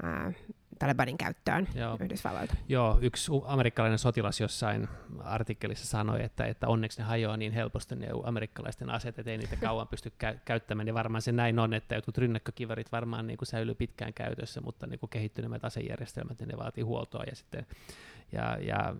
[0.03, 0.33] ää,
[0.83, 1.99] Talebanin käyttöön Joo.
[2.01, 2.55] Yhdysvalloilta.
[2.68, 4.88] Joo, yksi amerikkalainen sotilas jossain
[5.25, 9.57] artikkelissa sanoi, että, että onneksi ne hajoaa niin helposti ne amerikkalaisten aseet, että ei niitä
[9.57, 13.47] kauan pysty kä- käyttämään, ja varmaan se näin on, että jotkut rynnäkkökiverit varmaan niin kuin
[13.47, 17.66] säilyy pitkään käytössä, mutta niin kuin kehittyneemmät asejärjestelmät, niin ne vaatii huoltoa, ja sitten
[18.33, 18.95] ja, ja,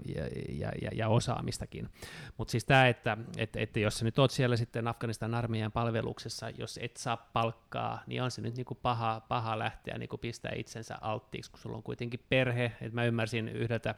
[0.49, 1.89] ja, ja, ja, osaamistakin.
[2.37, 6.51] Mutta siis tämä, että, että, että jos sä nyt oot siellä sitten Afganistan armeijan palveluksessa,
[6.51, 10.99] jos et saa palkkaa, niin on se nyt niinku paha, paha lähteä niinku pistää itsensä
[11.01, 12.73] alttiiksi, kun sulla on kuitenkin perhe.
[12.81, 13.95] Et mä ymmärsin yhdeltä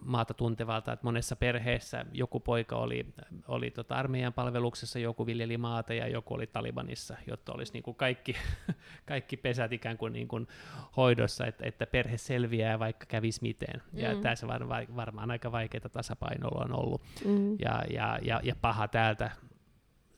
[0.00, 3.06] maata tuntevalta, että monessa perheessä joku poika oli,
[3.48, 7.94] oli tota armeijan palveluksessa, joku viljeli maata ja joku oli Talibanissa, jotta olisi niin kuin
[7.94, 8.34] kaikki,
[9.06, 10.48] kaikki pesät ikään kuin, niin kuin
[10.96, 13.82] hoidossa, että, että perhe selviää vaikka kävisi miten.
[13.92, 13.98] Mm.
[13.98, 17.02] Ja tässä var, varmaan aika vaikeita tasapainoa on ollut.
[17.24, 17.52] Mm.
[17.58, 19.30] Ja, ja, ja, ja paha täältä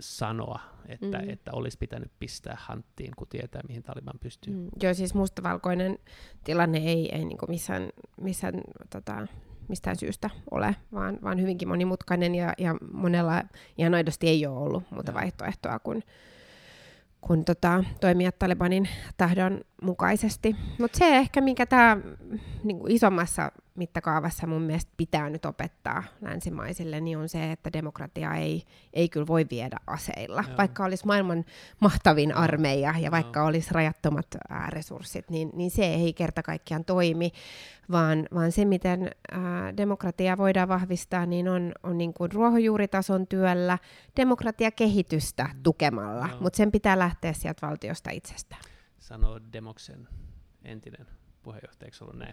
[0.01, 1.31] sanoa, että, mm.
[1.31, 4.55] että olisi pitänyt pistää hanttiin, kun tietää, mihin Taliban pystyy.
[4.55, 4.69] Mm.
[4.83, 5.99] Joo, siis mustavalkoinen
[6.45, 7.89] tilanne ei, ei niin missään,
[8.21, 8.55] missään
[8.91, 9.27] tota,
[9.69, 13.43] mistään syystä ole, vaan, vaan hyvinkin monimutkainen ja, ja monella
[13.79, 16.03] ihan aidosti ei ole ollut muuta vaihtoehtoa kuin,
[17.21, 20.57] kuin tota, toimia Talibanin tahdon mukaisesti.
[20.79, 21.97] Mutta se ehkä, mikä tämä
[22.65, 28.65] niin isommassa mittakaavassa mun mielestä pitää nyt opettaa länsimaisille, niin on se, että demokratia ei,
[28.93, 30.45] ei kyllä voi viedä aseilla.
[30.49, 30.57] Joo.
[30.57, 31.45] Vaikka olisi maailman
[31.81, 33.47] mahtavin armeija ja vaikka Joo.
[33.47, 37.33] olisi rajattomat ää, resurssit, niin, niin se ei kerta kaikkiaan toimi,
[37.91, 43.79] vaan, vaan se, miten ää, demokratia voidaan vahvistaa, niin on, on niin kuin ruohonjuuritason työllä
[44.17, 48.63] demokratiakehitystä tukemalla, mutta sen pitää lähteä sieltä valtiosta itsestään.
[48.99, 50.09] Sanoo Demoksen
[50.65, 51.07] entinen
[51.45, 52.33] puheenjohtajaksi ollut näin?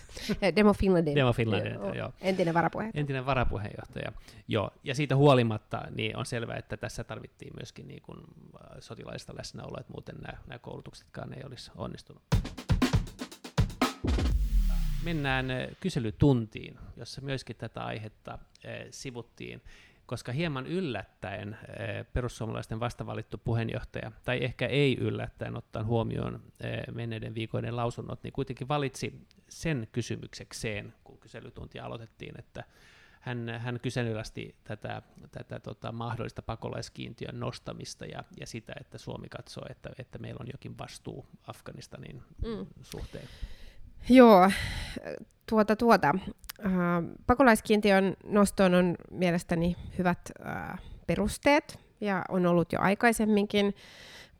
[0.56, 1.14] Demo Finlandin.
[1.14, 1.94] Demo Finlandin, joo.
[1.94, 2.12] joo.
[2.20, 3.00] Entinen varapuheenjohtaja.
[3.00, 4.12] Entinen varapuheenjohtaja,
[4.48, 4.70] joo.
[4.84, 9.80] Ja siitä huolimatta niin on selvää, että tässä tarvittiin myöskin niin kuin äh, sotilaista läsnäoloa,
[9.80, 12.22] että muuten nämä, nämä koulutuksetkaan ei olisi onnistunut.
[15.04, 19.62] Mennään äh, kyselytuntiin, jossa myöskin tätä aihetta äh, sivuttiin
[20.08, 27.34] koska hieman yllättäen eh, perussuomalaisten vastavalittu puheenjohtaja, tai ehkä ei yllättäen ottaen huomioon eh, menneiden
[27.34, 32.64] viikoiden lausunnot, niin kuitenkin valitsi sen kysymyksekseen, kun kyselytunti aloitettiin, että
[33.20, 39.64] hän, hän kyseenalaisti tätä, tätä tota, mahdollista pakolaiskiintiön nostamista ja, ja sitä, että Suomi katsoo,
[39.70, 42.66] että, että meillä on jokin vastuu Afganistanin mm.
[42.82, 43.28] suhteen.
[44.08, 44.50] Joo,
[45.48, 46.14] tuota, tuota.
[46.66, 46.72] Äh,
[47.26, 53.74] pakolaiskiintiön nostoon on mielestäni hyvät äh, perusteet ja on ollut jo aikaisemminkin.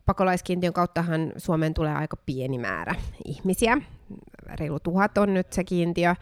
[0.07, 2.95] Pakolaiskiintiön kauttahan Suomeen tulee aika pieni määrä
[3.25, 3.79] ihmisiä.
[4.47, 6.15] Reilu tuhat on nyt se kiintiö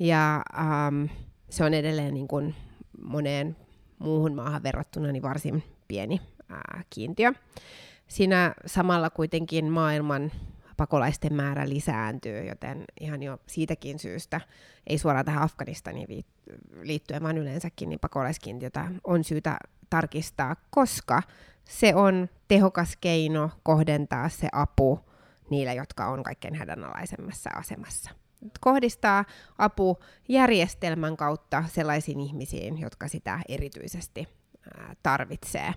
[0.00, 1.04] ja ähm,
[1.50, 2.54] se on edelleen niin kuin
[3.02, 3.56] moneen
[3.98, 6.20] muuhun maahan verrattuna niin varsin pieni
[6.52, 7.32] äh, kiintiö.
[8.08, 10.32] Siinä samalla kuitenkin maailman
[10.78, 14.40] pakolaisten määrä lisääntyy, joten ihan jo siitäkin syystä,
[14.86, 16.24] ei suoraan tähän Afganistaniin
[16.82, 19.58] liittyen, vaan yleensäkin, niin pakolaiskiintiötä on syytä
[19.90, 21.22] tarkistaa, koska
[21.64, 25.00] se on tehokas keino kohdentaa se apu
[25.50, 28.10] niille, jotka on kaikkein hädänalaisemmassa asemassa.
[28.60, 29.24] Kohdistaa
[29.58, 34.28] apu järjestelmän kautta sellaisiin ihmisiin, jotka sitä erityisesti
[35.02, 35.74] tarvitsee.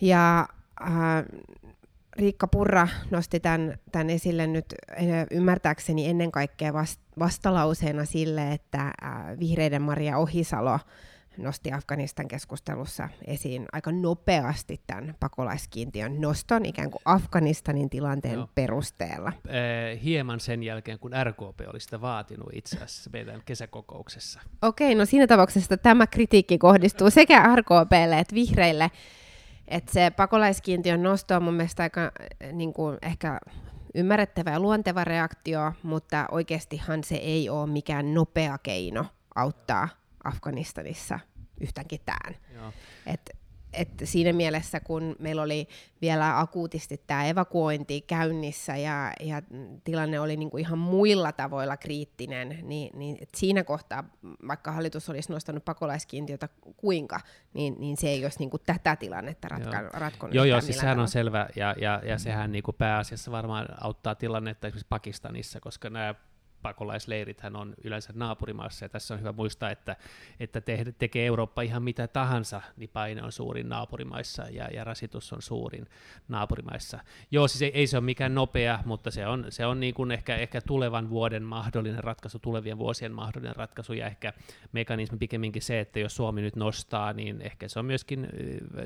[0.00, 0.48] Ja
[0.82, 0.88] äh,
[2.18, 6.72] Riikka Purra nosti tämän, tämän esille nyt eh, ymmärtääkseni ennen kaikkea
[7.18, 8.92] vastalauseena sille, että
[9.40, 10.78] vihreiden Maria Ohisalo
[11.38, 18.48] nosti Afganistan keskustelussa esiin aika nopeasti tämän pakolaiskiintiön noston ikään kuin Afganistanin tilanteen Joo.
[18.54, 19.32] perusteella.
[19.48, 24.40] Eh, hieman sen jälkeen, kun RKP oli sitä vaatinut itse asiassa meidän kesäkokouksessa.
[24.62, 28.90] Okei, no siinä tapauksessa tämä kritiikki kohdistuu sekä RKPlle että vihreille.
[29.68, 32.12] Et se pakolaiskiintiön nosto on mun mielestä aika
[32.52, 33.38] niin kuin ehkä
[33.94, 39.88] ymmärrettävä ja luonteva reaktio, mutta oikeastihan se ei ole mikään nopea keino auttaa
[40.24, 41.18] Afganistanissa
[41.60, 42.36] yhtään ketään.
[43.06, 43.30] Et,
[43.76, 45.68] et siinä mielessä, kun meillä oli
[46.02, 49.42] vielä akuutisti tämä evakuointi käynnissä ja, ja
[49.84, 54.04] tilanne oli niinku ihan muilla tavoilla kriittinen, niin, niin et siinä kohtaa,
[54.48, 57.20] vaikka hallitus olisi nostanut pakolaiskiintiötä kuinka,
[57.54, 59.90] niin, niin se ei olisi niinku tätä tilannetta ratka- joo.
[59.92, 60.34] ratkonut.
[60.34, 64.66] Joo, joo, siis sehän on selvä, ja, ja, ja sehän niinku pääasiassa varmaan auttaa tilannetta
[64.66, 66.14] esimerkiksi Pakistanissa, koska nämä
[66.64, 69.96] pakolaisleirithän on yleensä naapurimaassa, ja tässä on hyvä muistaa, että,
[70.40, 75.32] että te, tekee Eurooppa ihan mitä tahansa, niin paine on suurin naapurimaissa, ja, ja rasitus
[75.32, 75.86] on suurin
[76.28, 76.98] naapurimaissa.
[77.30, 80.10] Joo, siis ei, ei se ole mikään nopea, mutta se on, se on niin kuin
[80.10, 84.32] ehkä, ehkä tulevan vuoden mahdollinen ratkaisu, tulevien vuosien mahdollinen ratkaisu, ja ehkä
[84.72, 88.28] mekanismi pikemminkin se, että jos Suomi nyt nostaa, niin ehkä se on myöskin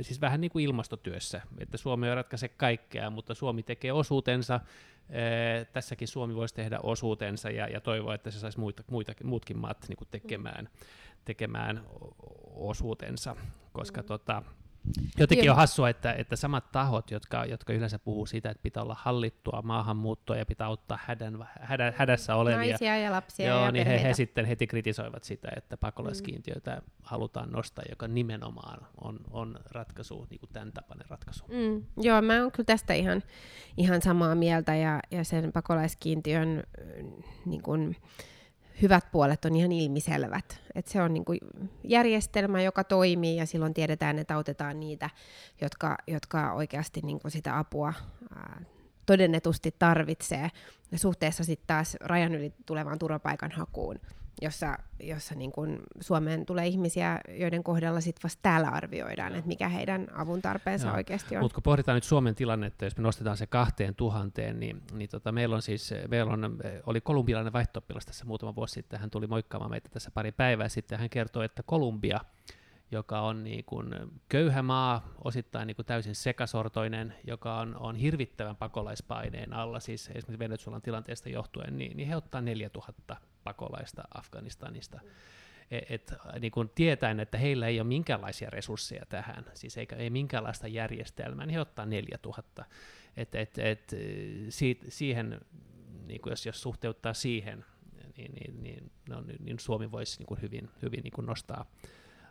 [0.03, 4.61] siis vähän niin kuin ilmastotyössä, että Suomi ei ratkaise kaikkea, mutta Suomi tekee osuutensa,
[5.73, 9.89] tässäkin Suomi voisi tehdä osuutensa ja, ja toivoa, että se saisi muita, muita, muutkin maat
[9.89, 10.69] niin tekemään,
[11.25, 11.85] tekemään
[12.55, 13.37] osuutensa,
[13.73, 14.07] koska mm.
[14.07, 14.43] tota,
[15.19, 18.97] Jotenkin on hassua, että, että samat tahot, jotka, jotka yleensä puhuu siitä, että pitää olla
[18.99, 22.71] hallittua maahanmuuttoa ja pitää auttaa hädän, hädä, hädässä olevia.
[22.71, 26.83] Naisia ja lapsia joo, ja niin he, he, sitten heti kritisoivat sitä, että pakolaiskiintiöitä mm.
[27.03, 31.45] halutaan nostaa, joka nimenomaan on, on ratkaisu, niin kuin tämän tapainen ratkaisu.
[31.49, 31.85] Mm.
[31.97, 33.23] Joo, mä oon kyllä tästä ihan,
[33.77, 36.63] ihan samaa mieltä ja, ja sen pakolaiskiintiön
[37.47, 37.97] niin kuin,
[38.83, 40.61] hyvät puolet on ihan ilmiselvät.
[40.75, 41.33] Et se on niinku
[41.85, 45.11] järjestelmä, joka toimii ja silloin tiedetään, että autetaan niitä,
[45.61, 47.93] jotka, jotka oikeasti niinku sitä apua
[48.35, 48.61] ää,
[49.07, 50.51] todennetusti tarvitsee.
[50.93, 54.01] Ja suhteessa sitten taas rajan yli tulevaan turvapaikanhakuun
[54.43, 59.69] jossa, jossa niin kun Suomeen tulee ihmisiä, joiden kohdalla sitten vasta täällä arvioidaan, että mikä
[59.69, 60.97] heidän avun tarpeensa Joo.
[60.97, 61.43] oikeasti on.
[61.43, 65.33] Mutta kun pohditaan nyt Suomen tilannetta, jos me nostetaan se kahteen tuhanteen, niin, niin tota,
[65.33, 69.71] meillä on siis, meillä on, oli kolumbialainen vaihto tässä muutama vuosi sitten, hän tuli moikkaamaan
[69.71, 72.21] meitä tässä pari päivää sitten, hän kertoi, että Kolumbia,
[72.91, 73.95] joka on niin kuin
[74.29, 80.39] köyhä maa, osittain niin kuin täysin sekasortoinen, joka on, on hirvittävän pakolaispaineen alla, siis esimerkiksi
[80.39, 85.01] Venezuelan tilanteesta johtuen, niin, niin he ottaa 4000 pakolaista Afganistanista.
[85.71, 90.11] Et, et, niin kuin tietäen, että heillä ei ole minkäänlaisia resursseja tähän, siis eikä, ei
[90.11, 92.65] minkäänlaista järjestelmää, niin he ottaa 4000.
[93.17, 93.95] Et, et, et,
[94.49, 95.41] siitä, siihen,
[96.07, 97.65] niin kuin jos, jos suhteuttaa siihen,
[98.17, 101.67] niin, niin, niin, no, niin Suomi voisi niin kuin hyvin, hyvin niin kuin nostaa,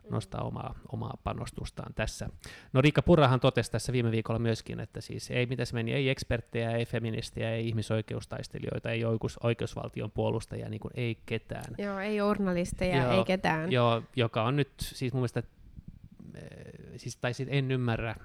[0.10, 2.30] nostaa omaa, omaa panostustaan tässä.
[2.74, 6.10] No Riikka Purrahan totesi tässä viime viikolla myöskin, että siis ei mitä se meni, ei
[6.10, 11.76] eksperttejä, ei feministejä, ei ihmisoikeustaistelijoita, ei oikeus, oikeusvaltion puolustajia, niin kuin ei ketään.
[11.78, 13.72] Joo, ei journalisteja, joo, ei ketään.
[13.72, 15.44] Joo, joka on nyt siis mun mielestä,
[16.36, 16.44] eh,
[16.96, 18.16] siis, tai sit en ymmärrä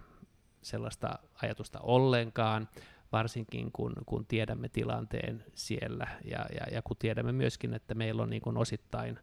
[0.63, 2.69] sellaista ajatusta ollenkaan,
[3.13, 8.31] varsinkin kun, kun tiedämme tilanteen siellä ja, ja, ja kun tiedämme myöskin, että meillä on
[8.31, 9.19] niin kuin osittain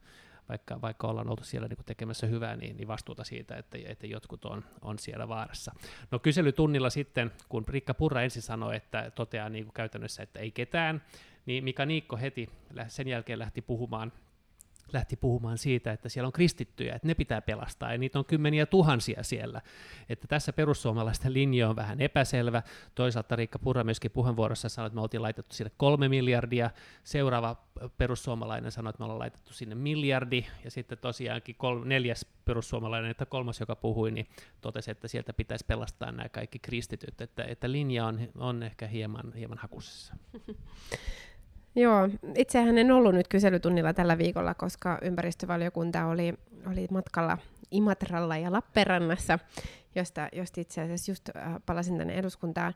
[0.49, 4.07] vaikka, vaikka ollaan oltu siellä niin kuin tekemässä hyvää, niin, niin vastuuta siitä, että, että
[4.07, 5.71] jotkut on, on siellä vaarassa.
[6.11, 10.51] No kyselytunnilla sitten, kun Rikka Purra ensin sanoi, että toteaa niin kuin käytännössä, että ei
[10.51, 11.01] ketään,
[11.45, 12.49] niin Mika Niikko heti
[12.87, 14.11] sen jälkeen lähti puhumaan
[14.93, 18.65] lähti puhumaan siitä, että siellä on kristittyjä, että ne pitää pelastaa, ja niitä on kymmeniä
[18.65, 19.61] tuhansia siellä.
[20.09, 22.63] Että tässä perussuomalaisten linja on vähän epäselvä.
[22.95, 26.69] Toisaalta Riikka Purra myöskin puheenvuorossa sanoi, että me oltiin laitettu sille kolme miljardia.
[27.03, 27.55] Seuraava
[27.97, 33.25] perussuomalainen sanoi, että me ollaan laitettu sinne miljardi, ja sitten tosiaankin kol- neljäs perussuomalainen, että
[33.25, 34.27] kolmas, joka puhui, niin
[34.61, 39.33] totesi, että sieltä pitäisi pelastaa nämä kaikki kristityt, että, että linja on, on ehkä hieman,
[39.33, 40.15] hieman hakusessa.
[41.75, 46.33] Joo, itsehän en ollut nyt kyselytunnilla tällä viikolla, koska ympäristövaliokunta oli,
[46.67, 47.37] oli matkalla
[47.71, 49.39] Imatralla ja Lappeenrannassa,
[49.95, 52.73] josta, josta itse asiassa just äh, palasin tänne eduskuntaan.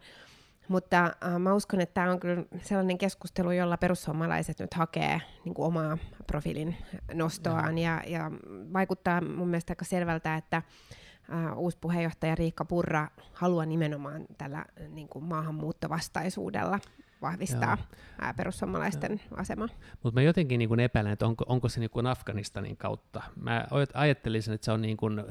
[0.68, 5.54] Mutta äh, mä uskon, että tämä on kyllä sellainen keskustelu, jolla perussuomalaiset nyt hakee niin
[5.54, 6.76] kuin omaa profiilin
[7.14, 8.32] nostoaan ja, ja
[8.74, 15.10] vaikuttaa mun mielestä aika selvältä, että äh, uusi puheenjohtaja Riikka Purra haluaa nimenomaan tällä niin
[15.10, 16.80] kuin maahanmuuttovastaisuudella
[17.24, 17.78] vahvistaa
[18.22, 18.34] Joo.
[18.38, 19.40] perussuomalaisten Joo.
[19.40, 19.68] asemaa.
[20.04, 23.24] Mutta mä jotenkin niin epäilen, että onko, onko se niin Afganistanin kautta.
[23.36, 25.24] Mä ajattelisin, että se on niin kuin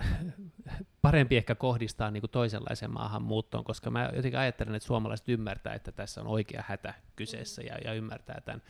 [1.02, 5.92] parempi ehkä kohdistaa niin kuin toisenlaiseen maahanmuuttoon, koska mä jotenkin ajattelen, että suomalaiset ymmärtää, että
[5.92, 8.62] tässä on oikea hätä kyseessä ja, ja ymmärtää tämän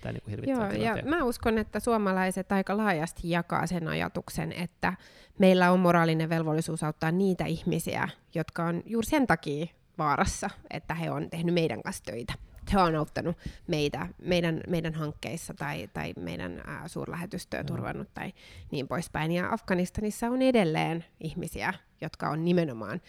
[0.00, 4.92] Tämä niin Joo, ja mä uskon, että suomalaiset aika laajasti jakaa sen ajatuksen, että
[5.38, 9.66] meillä on moraalinen velvollisuus auttaa niitä ihmisiä, jotka on juuri sen takia
[9.98, 12.34] vaarassa, että he on tehnyt meidän kanssa töitä
[12.72, 18.32] he on auttanut meitä meidän, meidän hankkeissa tai, tai meidän ää, suurlähetystöä turvannut tai
[18.70, 19.32] niin poispäin.
[19.32, 23.00] Ja Afganistanissa on edelleen ihmisiä, jotka on nimenomaan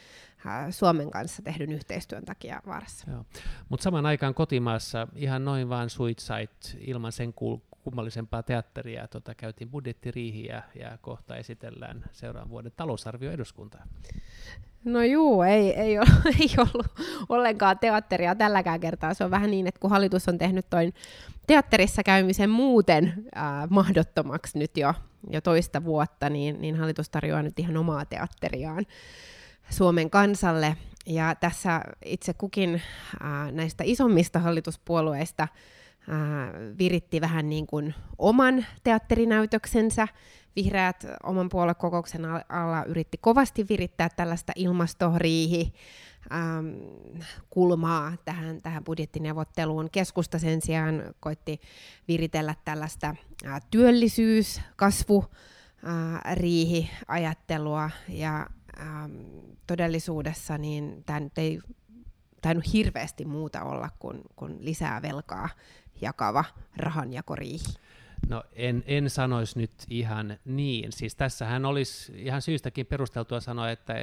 [0.70, 3.06] Suomen kanssa tehdyn yhteistyön takia vaarassa.
[3.70, 9.08] Mutta saman aikaan kotimaassa ihan noin vaan suitsait ilman sen kul- kummallisempaa teatteria.
[9.08, 13.84] Tota, käytiin budjettiriihiä ja kohta esitellään seuraavan vuoden talousarvio eduskuntaa.
[14.86, 16.88] No juu, ei, ei, ollut, ei ollut
[17.30, 19.14] ollenkaan teatteria tälläkään kertaa.
[19.14, 20.94] Se on vähän niin, että kun hallitus on tehnyt toin
[21.48, 24.94] teatterissa käymisen muuten äh, mahdottomaksi nyt jo,
[25.30, 28.86] jo toista vuotta, niin, niin hallitus tarjoaa nyt ihan omaa teatteriaan
[29.70, 30.78] Suomen kansalle.
[31.06, 32.82] Ja tässä itse kukin
[33.24, 35.48] äh, näistä isommista hallituspuolueista–
[36.80, 40.08] viritti vähän niin kuin oman teatterinäytöksensä.
[40.56, 45.74] Vihreät oman puoluekokouksen alla yritti kovasti virittää tällaista ilmastoriihi
[46.34, 46.68] ähm,
[47.50, 49.90] kulmaa tähän, tähän budjettineuvotteluun.
[49.92, 51.60] Keskusta sen sijaan koitti
[52.08, 55.26] viritellä tällaista äh, työllisyys, kasvu,
[55.88, 58.48] äh, riihi-ajattelua ja
[58.80, 59.12] ähm,
[59.68, 61.60] todellisuudessa niin tämä ei
[62.42, 65.50] tainnut hirveästi muuta olla kuin, kuin lisää velkaa
[66.02, 66.46] jakava
[66.78, 67.74] rahanjakoriihi?
[68.30, 70.92] No en, en sanoisi nyt ihan niin.
[70.92, 73.94] Siis tässähän olisi ihan syystäkin perusteltua sanoa, että,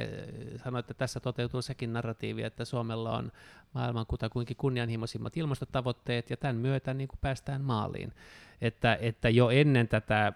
[0.63, 3.31] sanoa, että tässä toteutuu sekin narratiivi, että Suomella on
[3.73, 8.13] maailman kutakuinkin kunnianhimoisimmat ilmastotavoitteet ja tämän myötä niin kuin päästään maaliin.
[8.61, 10.33] Että, että jo ennen tätä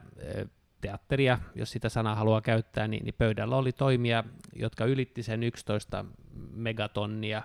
[0.82, 4.24] teatteria, jos sitä sanaa haluaa käyttää, niin, niin pöydällä oli toimia,
[4.56, 6.06] jotka ylitti sen 11
[6.54, 7.42] megatonnia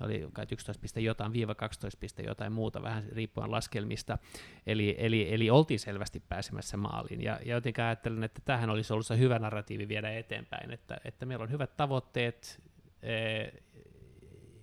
[0.00, 4.18] ne oli 11 piste jotain, viiva 12 piste jotain muuta, vähän riippuen laskelmista,
[4.66, 9.06] eli, eli, eli oltiin selvästi pääsemässä maaliin, ja, ja jotenkin ajattelen, että tähän olisi ollut
[9.06, 12.60] se hyvä narratiivi viedä eteenpäin, että, että meillä on hyvät tavoitteet,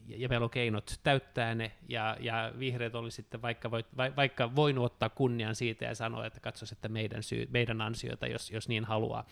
[0.07, 4.55] ja meillä on keinot täyttää ne, ja, ja vihreät oli sitten vaikka, voit, va, vaikka
[4.55, 8.67] voinut ottaa kunnian siitä ja sanoa, että katsoisi, että meidän, syy, meidän ansiota, jos, jos
[8.69, 9.25] niin haluaa.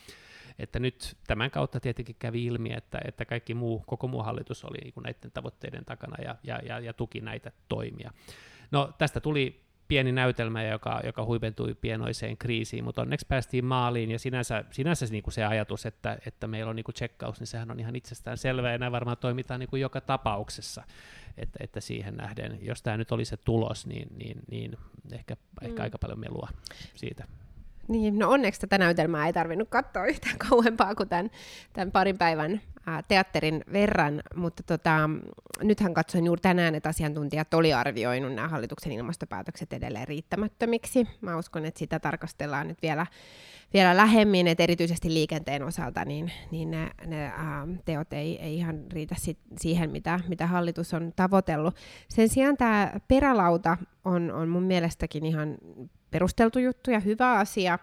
[0.59, 4.77] Että nyt tämän kautta tietenkin kävi ilmi, että, että kaikki muu, koko muu hallitus oli
[4.83, 8.11] niin näiden tavoitteiden takana ja, ja, ja, ja tuki näitä toimia.
[8.71, 9.61] No tästä tuli
[9.91, 15.23] pieni näytelmä, joka, joka huipentui pienoiseen kriisiin, mutta onneksi päästiin maaliin, ja sinänsä, sinänsä niin
[15.23, 18.37] kuin se ajatus, että, että meillä on niin kuin checkaus, niin sehän on ihan itsestään
[18.37, 20.83] selvä, ja näin varmaan toimitaan niin kuin joka tapauksessa,
[21.37, 24.77] että, että siihen nähden, jos tämä nyt oli se tulos, niin, niin, niin
[25.11, 25.67] ehkä, mm.
[25.67, 26.49] ehkä aika paljon melua
[26.95, 27.27] siitä.
[27.87, 31.31] Niin, no onneksi tätä näytelmää ei tarvinnut katsoa yhtään kauempaa kuin tämän,
[31.73, 32.61] tämän parin päivän
[33.07, 35.09] teatterin verran, mutta tota,
[35.63, 41.07] nythän katsoin juuri tänään, että asiantuntijat oli arvioinut nämä hallituksen ilmastopäätökset edelleen riittämättömiksi.
[41.21, 43.05] Mä uskon, että sitä tarkastellaan nyt vielä,
[43.73, 47.31] vielä lähemmin, että erityisesti liikenteen osalta niin, niin ne, ne
[47.85, 51.75] teot ei, ei ihan riitä sit siihen, mitä, mitä hallitus on tavoitellut.
[52.09, 55.57] Sen sijaan tämä perälauta on, on mun mielestäkin ihan
[56.11, 57.79] perusteltu juttu ja hyvä asia.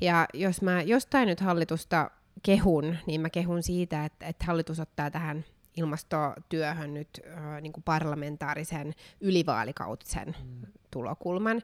[0.00, 2.10] Ja jos mä jostain nyt hallitusta
[2.42, 5.44] kehun, niin mä kehun siitä, että, että hallitus ottaa tähän
[5.76, 10.66] ilmastotyöhön nyt äh, niin kuin parlamentaarisen ylivaalikautisen mm.
[10.90, 11.62] tulokulman.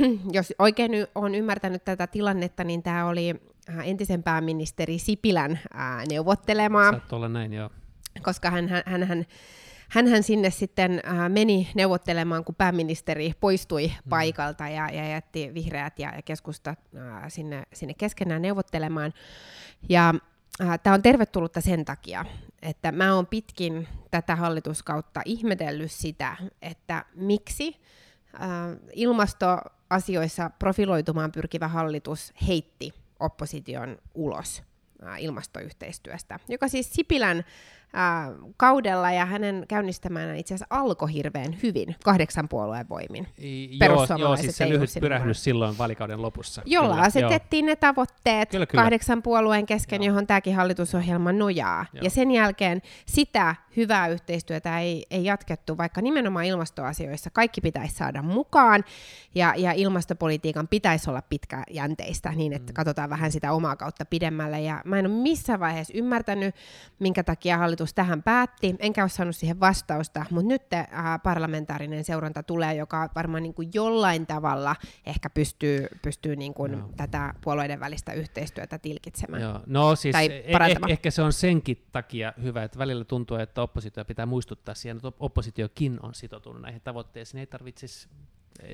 [0.32, 3.34] Jos oikein olen ymmärtänyt tätä tilannetta, niin tämä oli
[3.84, 6.90] entisen pääministeri Sipilän äh, neuvottelemaa.
[6.90, 7.70] Saat olla näin, joo.
[8.22, 9.26] Koska hän, hän, hän, hän
[9.94, 14.08] hänhän sinne sitten äh, meni neuvottelemaan, kun pääministeri poistui mm.
[14.08, 19.12] paikalta ja, ja jätti vihreät ja, ja keskusta äh, sinne, sinne keskenään neuvottelemaan.
[19.88, 20.14] Ja
[20.60, 22.24] äh, tämä on tervetullutta sen takia,
[22.62, 27.80] että mä oon pitkin tätä hallituskautta ihmetellyt sitä, että miksi
[28.34, 28.40] äh,
[28.92, 34.62] ilmastoasioissa profiloitumaan pyrkivä hallitus heitti opposition ulos
[35.18, 37.44] ilmastoyhteistyöstä, joka siis Sipilän
[37.94, 43.26] ää, kaudella ja hänen käynnistämään itse asiassa alkoi hirveän hyvin kahdeksan puolueen voimin.
[43.80, 46.62] Joo, joo siis se lyhyt pyrähdys silloin valikauden lopussa.
[46.64, 47.72] Jolla kyllä, asetettiin joo.
[47.72, 48.82] ne tavoitteet kyllä, kyllä.
[48.82, 50.06] kahdeksan puolueen kesken, joo.
[50.06, 51.86] johon tämäkin hallitusohjelma nojaa.
[51.92, 52.04] Joo.
[52.04, 58.22] Ja sen jälkeen sitä hyvää yhteistyötä ei, ei jatkettu, vaikka nimenomaan ilmastoasioissa kaikki pitäisi saada
[58.22, 58.84] mukaan,
[59.34, 62.74] ja, ja ilmastopolitiikan pitäisi olla pitkäjänteistä, niin että mm.
[62.74, 64.60] katsotaan vähän sitä omaa kautta pidemmälle.
[64.60, 66.54] Ja mä en ole missään vaiheessa ymmärtänyt,
[66.98, 70.86] minkä takia hallitus tähän päätti, enkä ole saanut siihen vastausta, mutta nyt äh,
[71.22, 77.34] parlamentaarinen seuranta tulee, joka varmaan niin kuin jollain tavalla ehkä pystyy, pystyy niin kuin tätä
[77.40, 79.42] puolueiden välistä yhteistyötä tilkitsemään.
[79.42, 79.60] Joo.
[79.66, 83.62] No siis tai e- eh- ehkä se on senkin takia hyvä, että välillä tuntuu, että
[83.62, 87.40] oppositio pitää muistuttaa siihen, että oppositiokin on sitoutunut näihin tavoitteisiin.
[87.40, 88.08] Ei tarvitsisi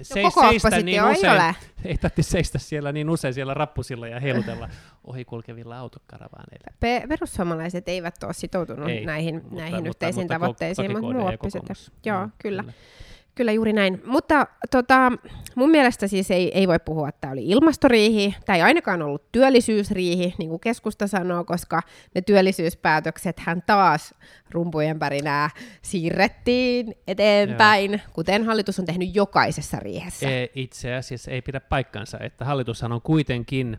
[0.03, 1.55] se, no, koko seistä niin usein, ei ole.
[1.85, 4.69] Ei tarvitse seistä siellä niin usein siellä rappusilla ja heilutella
[5.05, 6.77] ohikulkevilla autokaravaaneilla.
[6.81, 11.27] Pe- perussuomalaiset eivät ole sitoutunut ei, näihin, mutta, näihin mutta, yhteisiin mutta, tavoitteisiin, mutta muu
[11.27, 11.75] oppositio.
[12.05, 12.63] Joo, mm, kyllä.
[12.63, 12.73] kyllä.
[13.41, 14.03] Kyllä juuri näin.
[14.07, 15.13] Mutta tota,
[15.55, 18.35] mun mielestä siis ei, ei voi puhua, että tämä oli ilmastoriihi.
[18.45, 21.83] Tämä ei ainakaan ollut työllisyysriihi, niin kuin keskusta sanoo, koska
[22.15, 24.15] ne työllisyyspäätökset hän taas
[24.51, 25.51] rumpujen pärinää
[25.83, 28.01] siirrettiin eteenpäin, Joo.
[28.13, 30.29] kuten hallitus on tehnyt jokaisessa riihessä.
[30.29, 33.79] E, itse asiassa ei pidä paikkansa, että hallitushan on kuitenkin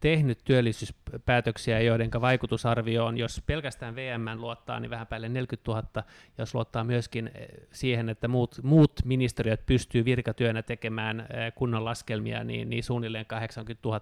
[0.00, 6.04] tehnyt työllisyyspäätöksiä, joiden vaikutusarvio on, jos pelkästään VM luottaa, niin vähän päälle 40 000,
[6.38, 12.44] jos luottaa myöskin eh, siihen, että muut, muut ministeriöt pystyy virkatyönä tekemään eh, kunnon laskelmia,
[12.44, 14.00] niin, niin suunnilleen 80 000,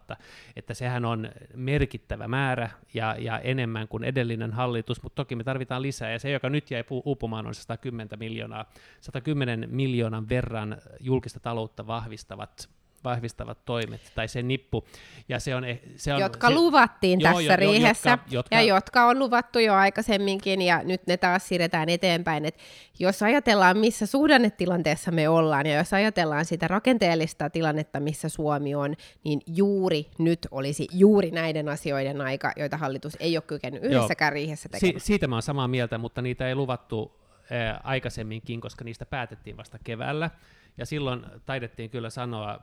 [0.57, 5.83] että sehän on merkittävä määrä ja, ja enemmän kuin edellinen hallitus, mutta toki me tarvitaan
[5.83, 8.65] lisää, ja se, joka nyt jäi uupumaan, on 110 miljoonaa,
[9.01, 12.69] 110 miljoonan verran julkista taloutta vahvistavat
[13.07, 14.85] vahvistavat toimet, tai se nippu.
[15.29, 18.55] Ja se on, e- se on, jotka se, luvattiin joo, tässä jo, riihessä, jotka, jotka,
[18.57, 22.45] ja jotka on luvattu jo aikaisemminkin, ja nyt ne taas siirretään eteenpäin.
[22.45, 22.59] Et
[22.99, 28.95] jos ajatellaan, missä suhdannetilanteessa me ollaan, ja jos ajatellaan sitä rakenteellista tilannetta, missä Suomi on,
[29.25, 34.35] niin juuri nyt olisi juuri näiden asioiden aika, joita hallitus ei ole kykennyt yhdessäkään joo.
[34.35, 35.01] riihessä tekemään.
[35.01, 37.13] Si- siitä mä olen samaa mieltä, mutta niitä ei luvattu
[37.51, 40.31] ää, aikaisemminkin, koska niistä päätettiin vasta keväällä.
[40.79, 42.61] Ja silloin taidettiin kyllä sanoa,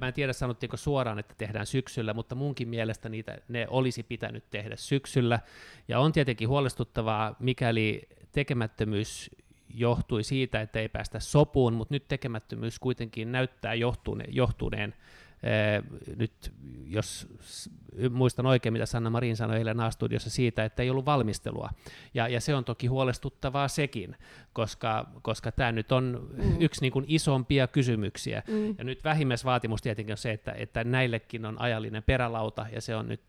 [0.00, 4.50] mä en tiedä sanottiinko suoraan, että tehdään syksyllä, mutta munkin mielestä niitä, ne olisi pitänyt
[4.50, 5.40] tehdä syksyllä.
[5.88, 9.30] Ja on tietenkin huolestuttavaa, mikäli tekemättömyys
[9.74, 14.94] johtui siitä, että ei päästä sopuun, mutta nyt tekemättömyys kuitenkin näyttää johtuneen, johtuneen
[16.16, 16.52] nyt
[16.86, 17.28] jos
[18.10, 21.70] muistan oikein, mitä Sanna Marin sanoi eilen A-studiossa siitä, että ei ollut valmistelua.
[22.14, 24.16] Ja, ja se on toki huolestuttavaa sekin,
[24.52, 26.56] koska, koska tämä nyt on mm.
[26.60, 28.42] yksi niin kuin isompia kysymyksiä.
[28.48, 28.74] Mm.
[28.78, 33.08] Ja nyt vähimmäisvaatimus tietenkin on se, että, että näillekin on ajallinen perälauta, ja se on
[33.08, 33.22] nyt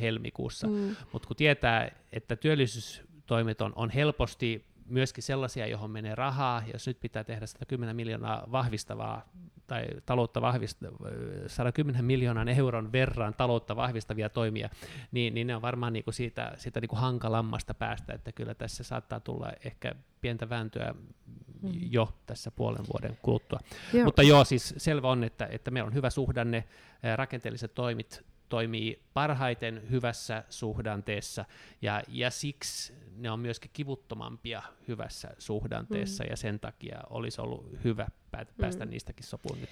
[0.00, 0.66] helmikuussa.
[0.66, 0.96] Mm.
[1.12, 7.00] Mutta kun tietää, että työllisyystoimet on, on helposti myöskin sellaisia, johon menee rahaa, jos nyt
[7.00, 9.28] pitää tehdä 110 miljoonaa vahvistavaa
[9.66, 11.10] tai taloutta vahvistavaa,
[11.46, 14.68] 110 miljoonan euron verran taloutta vahvistavia toimia,
[15.12, 18.54] niin, niin ne on varmaan niin kuin siitä, siitä niin kuin hankalammasta päästä, että kyllä
[18.54, 20.94] tässä saattaa tulla ehkä pientä vääntöä
[21.62, 21.70] mm.
[21.90, 23.58] jo tässä puolen vuoden kuluttua.
[23.92, 24.04] Joo.
[24.04, 26.64] Mutta joo, siis selvä on, että, että meillä on hyvä suhdanne,
[27.16, 31.44] rakenteelliset toimit toimii parhaiten hyvässä suhdanteessa,
[31.82, 36.30] ja, ja siksi ne on myöskin kivuttomampia hyvässä suhdanteessa, mm.
[36.30, 38.08] ja sen takia olisi ollut hyvä
[38.60, 38.90] päästä mm.
[38.90, 39.70] niistäkin sopuun nyt.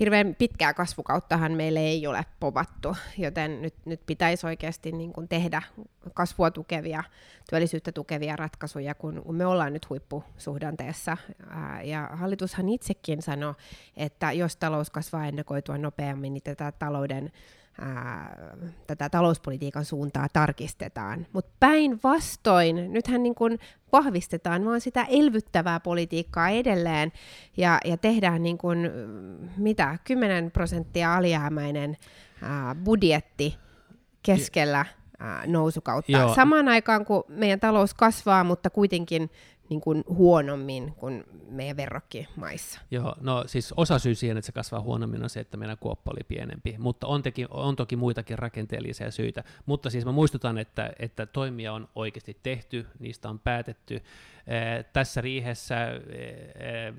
[0.00, 5.62] Hirveän pitkää kasvukauttahan meille ei ole povattu, joten nyt, nyt pitäisi oikeasti niin kuin tehdä
[6.14, 7.04] kasvua tukevia,
[7.50, 11.16] työllisyyttä tukevia ratkaisuja, kun, kun me ollaan nyt huippusuhdanteessa.
[11.48, 13.54] Ää, ja hallitushan itsekin sanoi,
[13.96, 17.32] että jos talous kasvaa ennakoitua nopeammin, niin tätä talouden
[17.80, 18.36] ää,
[18.86, 21.26] tätä talouspolitiikan suuntaa tarkistetaan.
[21.32, 23.58] Mutta päinvastoin, nythän niin kun
[23.92, 27.12] vahvistetaan vaan sitä elvyttävää politiikkaa edelleen
[27.56, 28.90] ja, ja tehdään niin kun,
[29.56, 31.96] mitä, 10 prosenttia alijäämäinen
[32.42, 33.56] ää, budjetti
[34.22, 34.84] keskellä
[35.18, 36.12] ää, nousukautta.
[36.12, 36.34] Joo.
[36.34, 39.30] Samaan aikaan, kun meidän talous kasvaa, mutta kuitenkin
[39.70, 42.80] niin kuin huonommin kuin meidän verrokkimaissa.
[42.90, 46.10] Joo, no siis osa syy siihen, että se kasvaa huonommin on se, että meidän kuoppa
[46.10, 49.44] oli pienempi, mutta on, teki, on toki muitakin rakenteellisia syitä.
[49.66, 54.02] Mutta siis mä muistutan, että, että toimia on oikeasti tehty, niistä on päätetty.
[54.46, 56.94] Ee, tässä riihessä ee,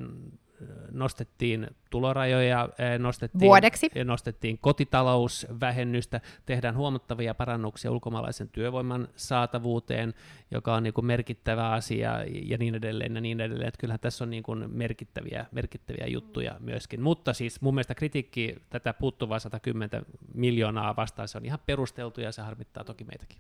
[0.92, 3.90] nostettiin tulorajoja, nostettiin, Vuodeksi.
[4.04, 10.14] nostettiin kotitalousvähennystä, tehdään huomattavia parannuksia ulkomaalaisen työvoiman saatavuuteen,
[10.52, 12.12] joka on niin kuin merkittävä asia
[12.46, 13.68] ja niin edelleen ja niin edelleen.
[13.68, 17.02] Että kyllähän tässä on niin kuin merkittäviä, merkittäviä juttuja myöskin.
[17.02, 22.32] Mutta siis mun mielestä kritiikki tätä puuttuvaa 110 miljoonaa vastaan, se on ihan perusteltu ja
[22.32, 23.38] se harmittaa toki meitäkin.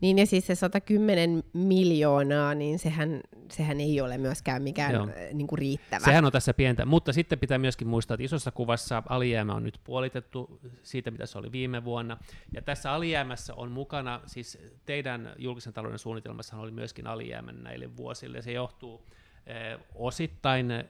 [0.00, 3.20] Niin ja siis se 110 miljoonaa, niin sehän,
[3.52, 5.08] sehän ei ole myöskään mikään Joo.
[5.32, 6.04] niin kuin riittävä.
[6.04, 9.80] Sehän on tässä pientä, mutta sitten pitää myöskin muistaa, että isossa kuvassa alijäämä on nyt
[9.84, 12.16] puolitettu siitä, mitä se oli viime vuonna.
[12.52, 18.42] Ja tässä alijäämässä on mukana, siis teidän julkisen talouden suunnitelmassa oli myöskin alijäämän näille vuosille.
[18.42, 19.06] Se johtuu
[19.46, 20.86] Eh, osittain eh,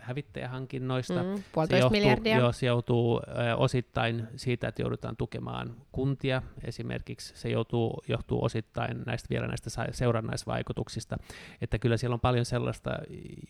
[0.00, 1.22] hävittäjähankinnoista.
[1.22, 2.36] Mm, se johtuu, miljardia.
[2.36, 7.32] Jo, se joutuu eh, osittain siitä, että joudutaan tukemaan kuntia esimerkiksi.
[7.36, 11.16] Se joutuu, johtuu osittain näistä vielä näistä seurannaisvaikutuksista.
[11.60, 12.90] Että kyllä siellä on paljon sellaista,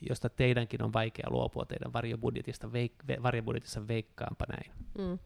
[0.09, 4.73] josta teidänkin on vaikea luopua teidän varjobudjetista, veik- varjobudjetissa veikkaanpa näin.
[4.99, 5.19] Mm.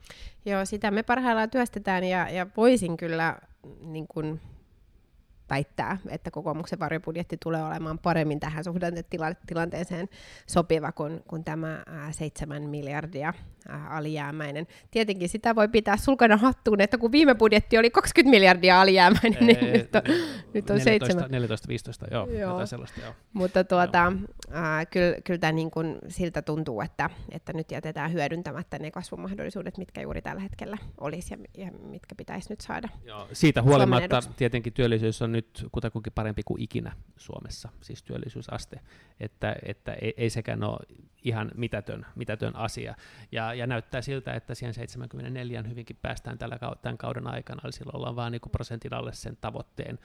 [0.44, 3.38] Joo, sitä me parhaillaan työstetään ja, ja voisin kyllä
[3.80, 4.40] niin kun
[5.50, 10.08] väittää, että kokoomuksen varjobudjetti tulee olemaan paremmin tähän suhdannetilanteeseen
[10.46, 13.34] sopiva kuin, kuin tämä 7 miljardia
[13.70, 14.66] äh, alijäämäinen.
[14.90, 19.58] Tietenkin sitä voi pitää sulkana hattuun, että kun viime budjetti oli 20 miljardia alijäämäinen, niin
[19.64, 20.02] Ee, nyt on,
[20.54, 21.24] nyt on 7.
[21.24, 21.26] 14-15,
[22.10, 22.50] joo, Joo.
[22.50, 23.14] jotain sellaista, joo.
[23.32, 24.12] Mutta tuota,
[24.54, 29.78] äh, kyllä, kyllä tämä niin kuin siltä tuntuu, että, että nyt jätetään hyödyntämättä ne kasvumahdollisuudet,
[29.78, 32.88] mitkä juuri tällä hetkellä olisi ja, ja mitkä pitäisi nyt saada.
[33.04, 38.80] Joo, siitä huolimatta tietenkin työllisyys on nyt kutakuinkin parempi kuin ikinä Suomessa, siis työllisyysaste,
[39.20, 40.78] että, että ei, ei sekään ole
[41.24, 42.94] ihan mitätön, mitätön asia.
[43.32, 47.96] Ja, ja näyttää siltä, että siihen 74 hyvinkin päästään tällä, tämän kauden aikana, eli silloin
[47.96, 49.98] ollaan vain niin prosentin alle sen tavoitteen.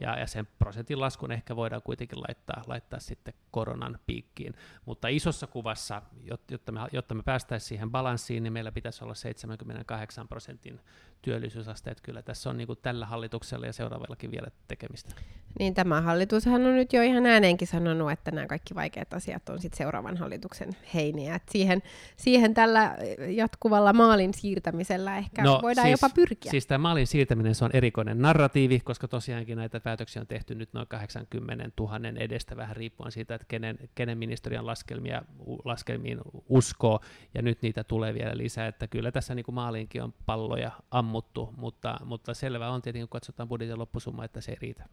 [0.00, 4.54] Ja, ja sen prosentin laskun ehkä voidaan kuitenkin laittaa, laittaa sitten koronan piikkiin.
[4.84, 9.14] Mutta isossa kuvassa, jot- jotta me, jotta me päästäisiin siihen balanssiin, niin meillä pitäisi olla
[9.14, 10.80] 78 prosentin
[11.22, 11.90] työllisyysaste.
[11.90, 15.14] Että kyllä tässä on niin kuin tällä hallituksella ja seuraavallakin vielä tekemistä.
[15.58, 19.60] Niin tämä hallitushan on nyt jo ihan ääneenkin sanonut, että nämä kaikki vaikeat asiat on
[19.60, 21.34] sitten seuraavan hallituksen heiniä.
[21.34, 21.82] Et siihen,
[22.16, 22.96] siihen tällä
[23.28, 26.50] jatkuvalla maalin siirtämisellä ehkä no, voidaan siis, jopa pyrkiä.
[26.50, 30.72] Siis tämä maalin siirtäminen se on erikoinen narratiivi, koska tosiaankin näitä päätöksiä on tehty nyt
[30.72, 35.22] noin 80 000 edestä, vähän riippuen siitä, että kenen, kenen ministeriön laskelmia,
[35.64, 36.18] laskelmiin
[36.48, 37.00] uskoo,
[37.34, 41.54] ja nyt niitä tulee vielä lisää, että kyllä tässä niin kuin maaliinkin on palloja ammuttu,
[41.56, 44.84] mutta, mutta selvä on tietenkin, kun katsotaan budjetin loppusumma, että se ei riitä.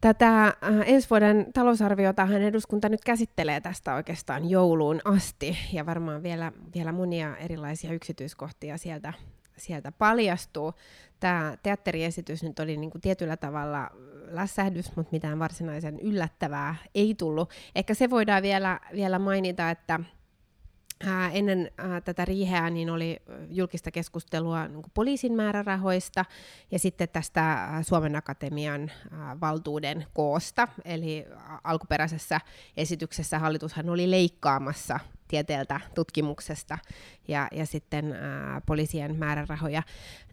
[0.00, 0.54] Tätä äh,
[0.86, 7.36] ensi vuoden talousarviotahan eduskunta nyt käsittelee tästä oikeastaan jouluun asti, ja varmaan vielä, vielä monia
[7.36, 9.12] erilaisia yksityiskohtia sieltä,
[9.56, 10.72] sieltä paljastuu.
[11.20, 13.90] Tämä teatteriesitys nyt oli niin kuin tietyllä tavalla
[14.30, 17.50] lässähdys, mutta mitään varsinaisen yllättävää ei tullut.
[17.74, 20.00] Ehkä se voidaan vielä, vielä mainita, että
[21.00, 23.16] Ää, ennen ää, tätä riiheä niin oli
[23.50, 26.24] julkista keskustelua niin poliisin määrärahoista
[26.70, 28.90] ja sitten tästä ää, Suomen Akatemian
[29.40, 30.68] valtuuden koosta.
[30.84, 31.26] Eli
[31.64, 32.40] alkuperäisessä
[32.76, 36.78] esityksessä hallitushan oli leikkaamassa tieteeltä tutkimuksesta
[37.28, 39.82] ja, ja sitten ää, poliisien määrärahoja.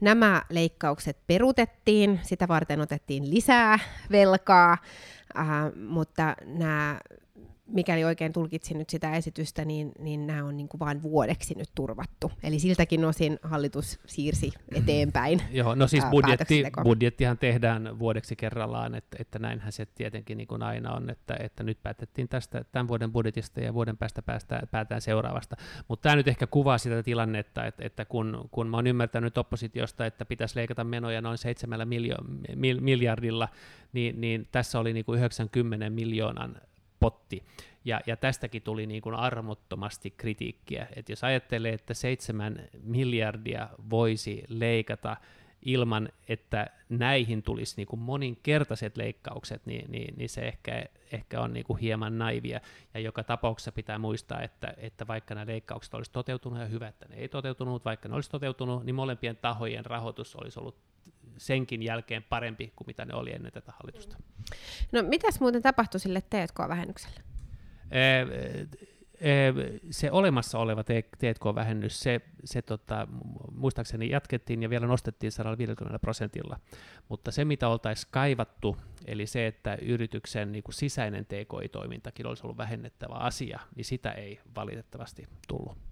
[0.01, 3.80] Nämä leikkaukset peruutettiin, sitä varten otettiin lisää
[4.12, 4.78] velkaa,
[5.34, 6.99] ää, mutta nämä
[7.74, 11.69] mikäli oikein tulkitsin nyt sitä esitystä, niin, niin nämä on niin kuin vain vuodeksi nyt
[11.76, 12.32] turvattu.
[12.43, 15.41] Eli siltäkin osin hallitus siirsi eteenpäin.
[15.51, 20.63] Joo, no siis budjetti, budjettihan tehdään vuodeksi kerrallaan, että, että näinhän se tietenkin niin kuin
[20.63, 25.01] aina on, että, että nyt päätettiin tästä tämän vuoden budjetista ja vuoden päästä päästään, päätään
[25.01, 25.55] seuraavasta.
[25.88, 30.05] Mutta tämä nyt ehkä kuvaa sitä tilannetta, että, että kun, kun mä oon ymmärtänyt oppositiosta,
[30.05, 33.49] että pitäisi leikata menoja noin 7 miljo- mil, miljardilla,
[33.93, 36.55] niin, niin tässä oli niin kuin 90 miljoonan
[37.02, 37.43] potti.
[37.86, 40.88] Ja, ja tästäkin tuli niin kuin armottomasti kritiikkiä.
[40.95, 45.18] että jos ajattelee, että seitsemän miljardia voisi leikata
[45.62, 51.54] ilman, että näihin tulisi niin kuin moninkertaiset leikkaukset, niin, niin, niin se ehkä, ehkä on
[51.54, 52.62] niin kuin hieman naivia.
[52.93, 57.06] Ja joka tapauksessa pitää muistaa, että, että vaikka nämä leikkaukset olisi toteutunut ja hyvä, että
[57.10, 60.91] ne ei toteutunut, vaikka ne olisi toteutunut, niin molempien tahojen rahoitus olisi ollut
[61.38, 64.18] senkin jälkeen parempi kuin mitä ne oli ennen tätä hallitusta.
[64.92, 67.22] No mitäs muuten tapahtui sille T&K-vähennykselle?
[69.92, 73.08] se olemassa oleva T&K-vähennys, se, se tota,
[73.52, 76.60] muistaakseni jatkettiin ja vielä nostettiin 150 prosentilla,
[77.10, 82.58] mutta se mitä oltaisiin kaivattu, eli se, että yrityksen niin kuin sisäinen TKI-toimintakin olisi ollut
[82.58, 85.91] vähennettävä asia, niin sitä ei valitettavasti tullut.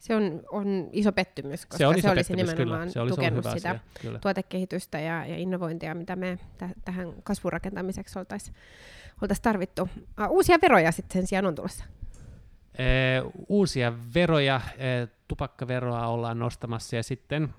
[0.00, 2.92] Se on, on iso pettymys, koska se, on iso se olisi pettymys, nimenomaan kyllä.
[2.92, 8.56] Se olisi tukenut sitä asia, tuotekehitystä ja, ja innovointia, mitä me t- tähän kasvurakentamiseksi oltaisiin
[9.22, 9.82] oltais tarvittu.
[9.82, 11.84] Uh, uusia veroja sitten sen sijaan on tulossa.
[12.78, 17.54] Ee, uusia veroja, ee, tupakkaveroa ollaan nostamassa ja sitten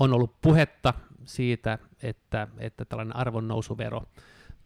[0.00, 0.94] on ollut puhetta
[1.24, 4.02] siitä, että, että tällainen arvonnousuvero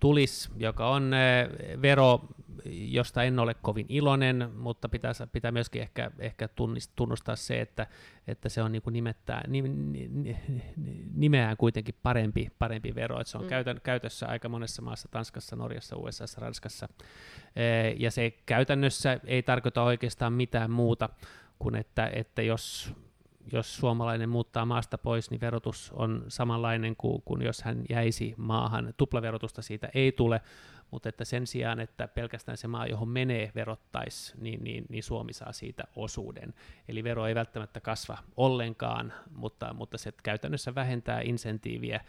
[0.03, 1.48] tulisi, joka on ee,
[1.82, 2.20] vero,
[2.64, 6.48] josta en ole kovin iloinen, mutta pitää, pitää myöskin ehkä, ehkä
[6.96, 7.86] tunnustaa se, että,
[8.26, 9.44] että se on niin kuin nimettää,
[11.14, 13.20] nimeään kuitenkin parempi, parempi vero.
[13.20, 13.48] Että se on mm.
[13.48, 16.88] käytön, käytössä aika monessa maassa, Tanskassa, Norjassa, USA, Ranskassa.
[17.96, 21.09] Ja se käytännössä ei tarkoita oikeastaan mitään muuta
[21.59, 22.94] kuin, että, että jos
[23.53, 28.95] jos suomalainen muuttaa maasta pois, niin verotus on samanlainen kuin, kuin jos hän jäisi maahan.
[28.97, 30.40] Tuplaverotusta siitä ei tule,
[30.90, 35.32] mutta että sen sijaan, että pelkästään se maa, johon menee, verottaisi, niin, niin, niin Suomi
[35.32, 36.55] saa siitä osuuden.
[36.88, 42.01] Eli vero ei välttämättä kasva ollenkaan, mutta, mutta se käytännössä vähentää insentiiviä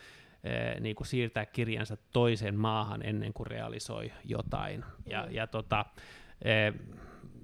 [0.79, 4.85] niin kuin siirtää kirjansa toiseen maahan ennen kuin realisoi jotain.
[5.05, 5.85] Ja, ja tota,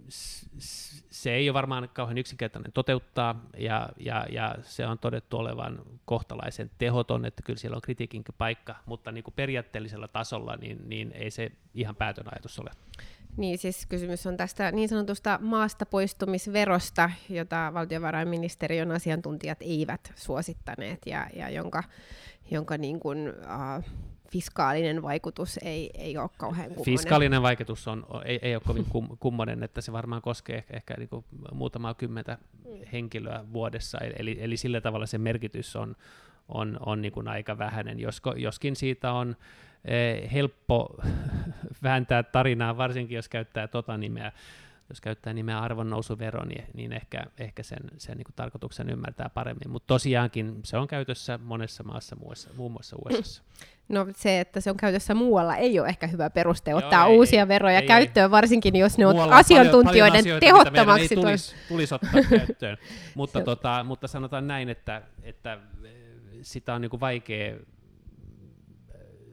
[0.10, 6.72] se ei ole varmaan kauhean yksinkertainen toteuttaa, ja, ja, ja se on todettu olevan kohtalaisen
[6.78, 11.32] tehoton, että kyllä siellä on kritiikin paikka, mutta niin kuin periaatteellisella tasolla niin, niin ei
[11.32, 12.72] se ihan päätön ajatus ole.
[13.38, 21.28] Niin, siis kysymys on tästä niin sanotusta maasta poistumisverosta, jota valtiovarainministeriön asiantuntijat eivät suosittaneet ja,
[21.36, 21.84] ja jonka,
[22.52, 23.84] jonka niin kuin, uh,
[24.32, 26.86] fiskaalinen vaikutus ei, ei ole kauhean kummonen.
[26.86, 30.94] Fiskaalinen vaikutus on, ei, ei ole kovin kum, kummonen, että se varmaan koskee ehkä, ehkä
[30.98, 32.72] niin kuin muutamaa kymmentä mm.
[32.92, 35.96] henkilöä vuodessa, eli, eli sillä tavalla se merkitys on,
[36.48, 39.36] on, on niin kuin aika vähäinen, Josko, joskin siitä on
[39.86, 40.98] eh, helppo
[41.84, 44.32] vääntää tarinaa, varsinkin jos käyttää tota nimeä,
[44.90, 49.70] jos käyttää nimeä arvonnousuvero, niin, niin ehkä, ehkä sen, sen niin tarkoituksen ymmärtää paremmin.
[49.70, 53.44] Mutta tosiaankin se on käytössä monessa maassa, muassa, muun muassa USA.
[53.90, 57.42] No se, että se on käytössä muualla, ei ole ehkä hyvä peruste ottaa Joo, uusia
[57.42, 58.32] ei, veroja ei, käyttöön, ei.
[58.32, 61.16] varsinkin jos ne on asiantuntijoiden paljon, paljon tehottomaksi.
[61.16, 62.78] Ei tulisi, tulisi ottaa käyttöön.
[63.16, 65.92] mutta, tota, mutta sanotaan näin, että, että eh,
[66.42, 67.60] sitä on niin kuin vaikea eh,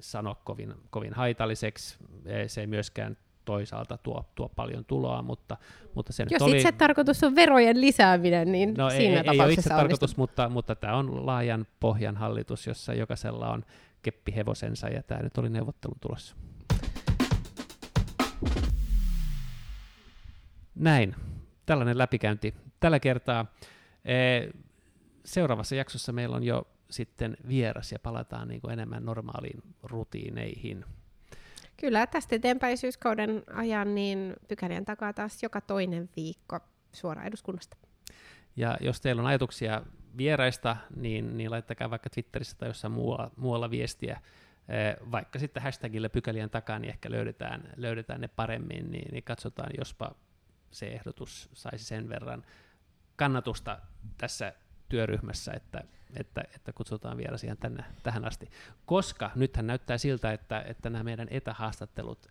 [0.00, 1.96] sanoa kovin, kovin haitalliseksi.
[2.24, 3.16] Eh, se ei myöskään
[3.46, 5.56] toisaalta tuo, tuo paljon tuloa, mutta,
[5.94, 6.56] mutta se Jos oli...
[6.56, 10.74] itse tarkoitus on verojen lisääminen, niin no, siinä ei, ei ole itse tarkoitus, mutta, mutta
[10.74, 13.64] tämä on laajan pohjan hallitus, jossa jokaisella on
[14.02, 16.36] keppihevosensa, ja tämä nyt oli neuvottelun tulossa.
[20.74, 21.14] Näin,
[21.66, 23.46] tällainen läpikäynti tällä kertaa.
[25.24, 30.84] Seuraavassa jaksossa meillä on jo sitten vieras ja palataan niin kuin enemmän normaaliin rutiineihin.
[31.80, 36.60] Kyllä, tästä eteenpäin syyskauden ajan niin pykälien takaa taas joka toinen viikko
[36.92, 37.76] suoraan eduskunnasta.
[38.56, 39.82] Ja jos teillä on ajatuksia
[40.16, 44.20] vieraista, niin, niin laittakaa vaikka Twitterissä tai jossain muualla, muualla viestiä,
[44.68, 49.70] eh, vaikka sitten hashtagille pykälien takaa, niin ehkä löydetään, löydetään ne paremmin, niin, niin katsotaan,
[49.78, 50.14] jospa
[50.70, 52.44] se ehdotus saisi sen verran
[53.16, 53.78] kannatusta
[54.18, 54.52] tässä
[54.88, 55.84] työryhmässä, että,
[56.16, 58.50] että, että kutsutaan vielä siihen tänne, tähän asti.
[58.86, 62.26] Koska nythän näyttää siltä, että, että nämä meidän etähaastattelut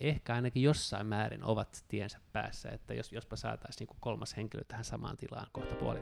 [0.00, 4.84] ehkä ainakin jossain määrin ovat tiensä päässä, että jos, jospa saataisiin niin kolmas henkilö tähän
[4.84, 6.00] samaan tilaan kohta puoli.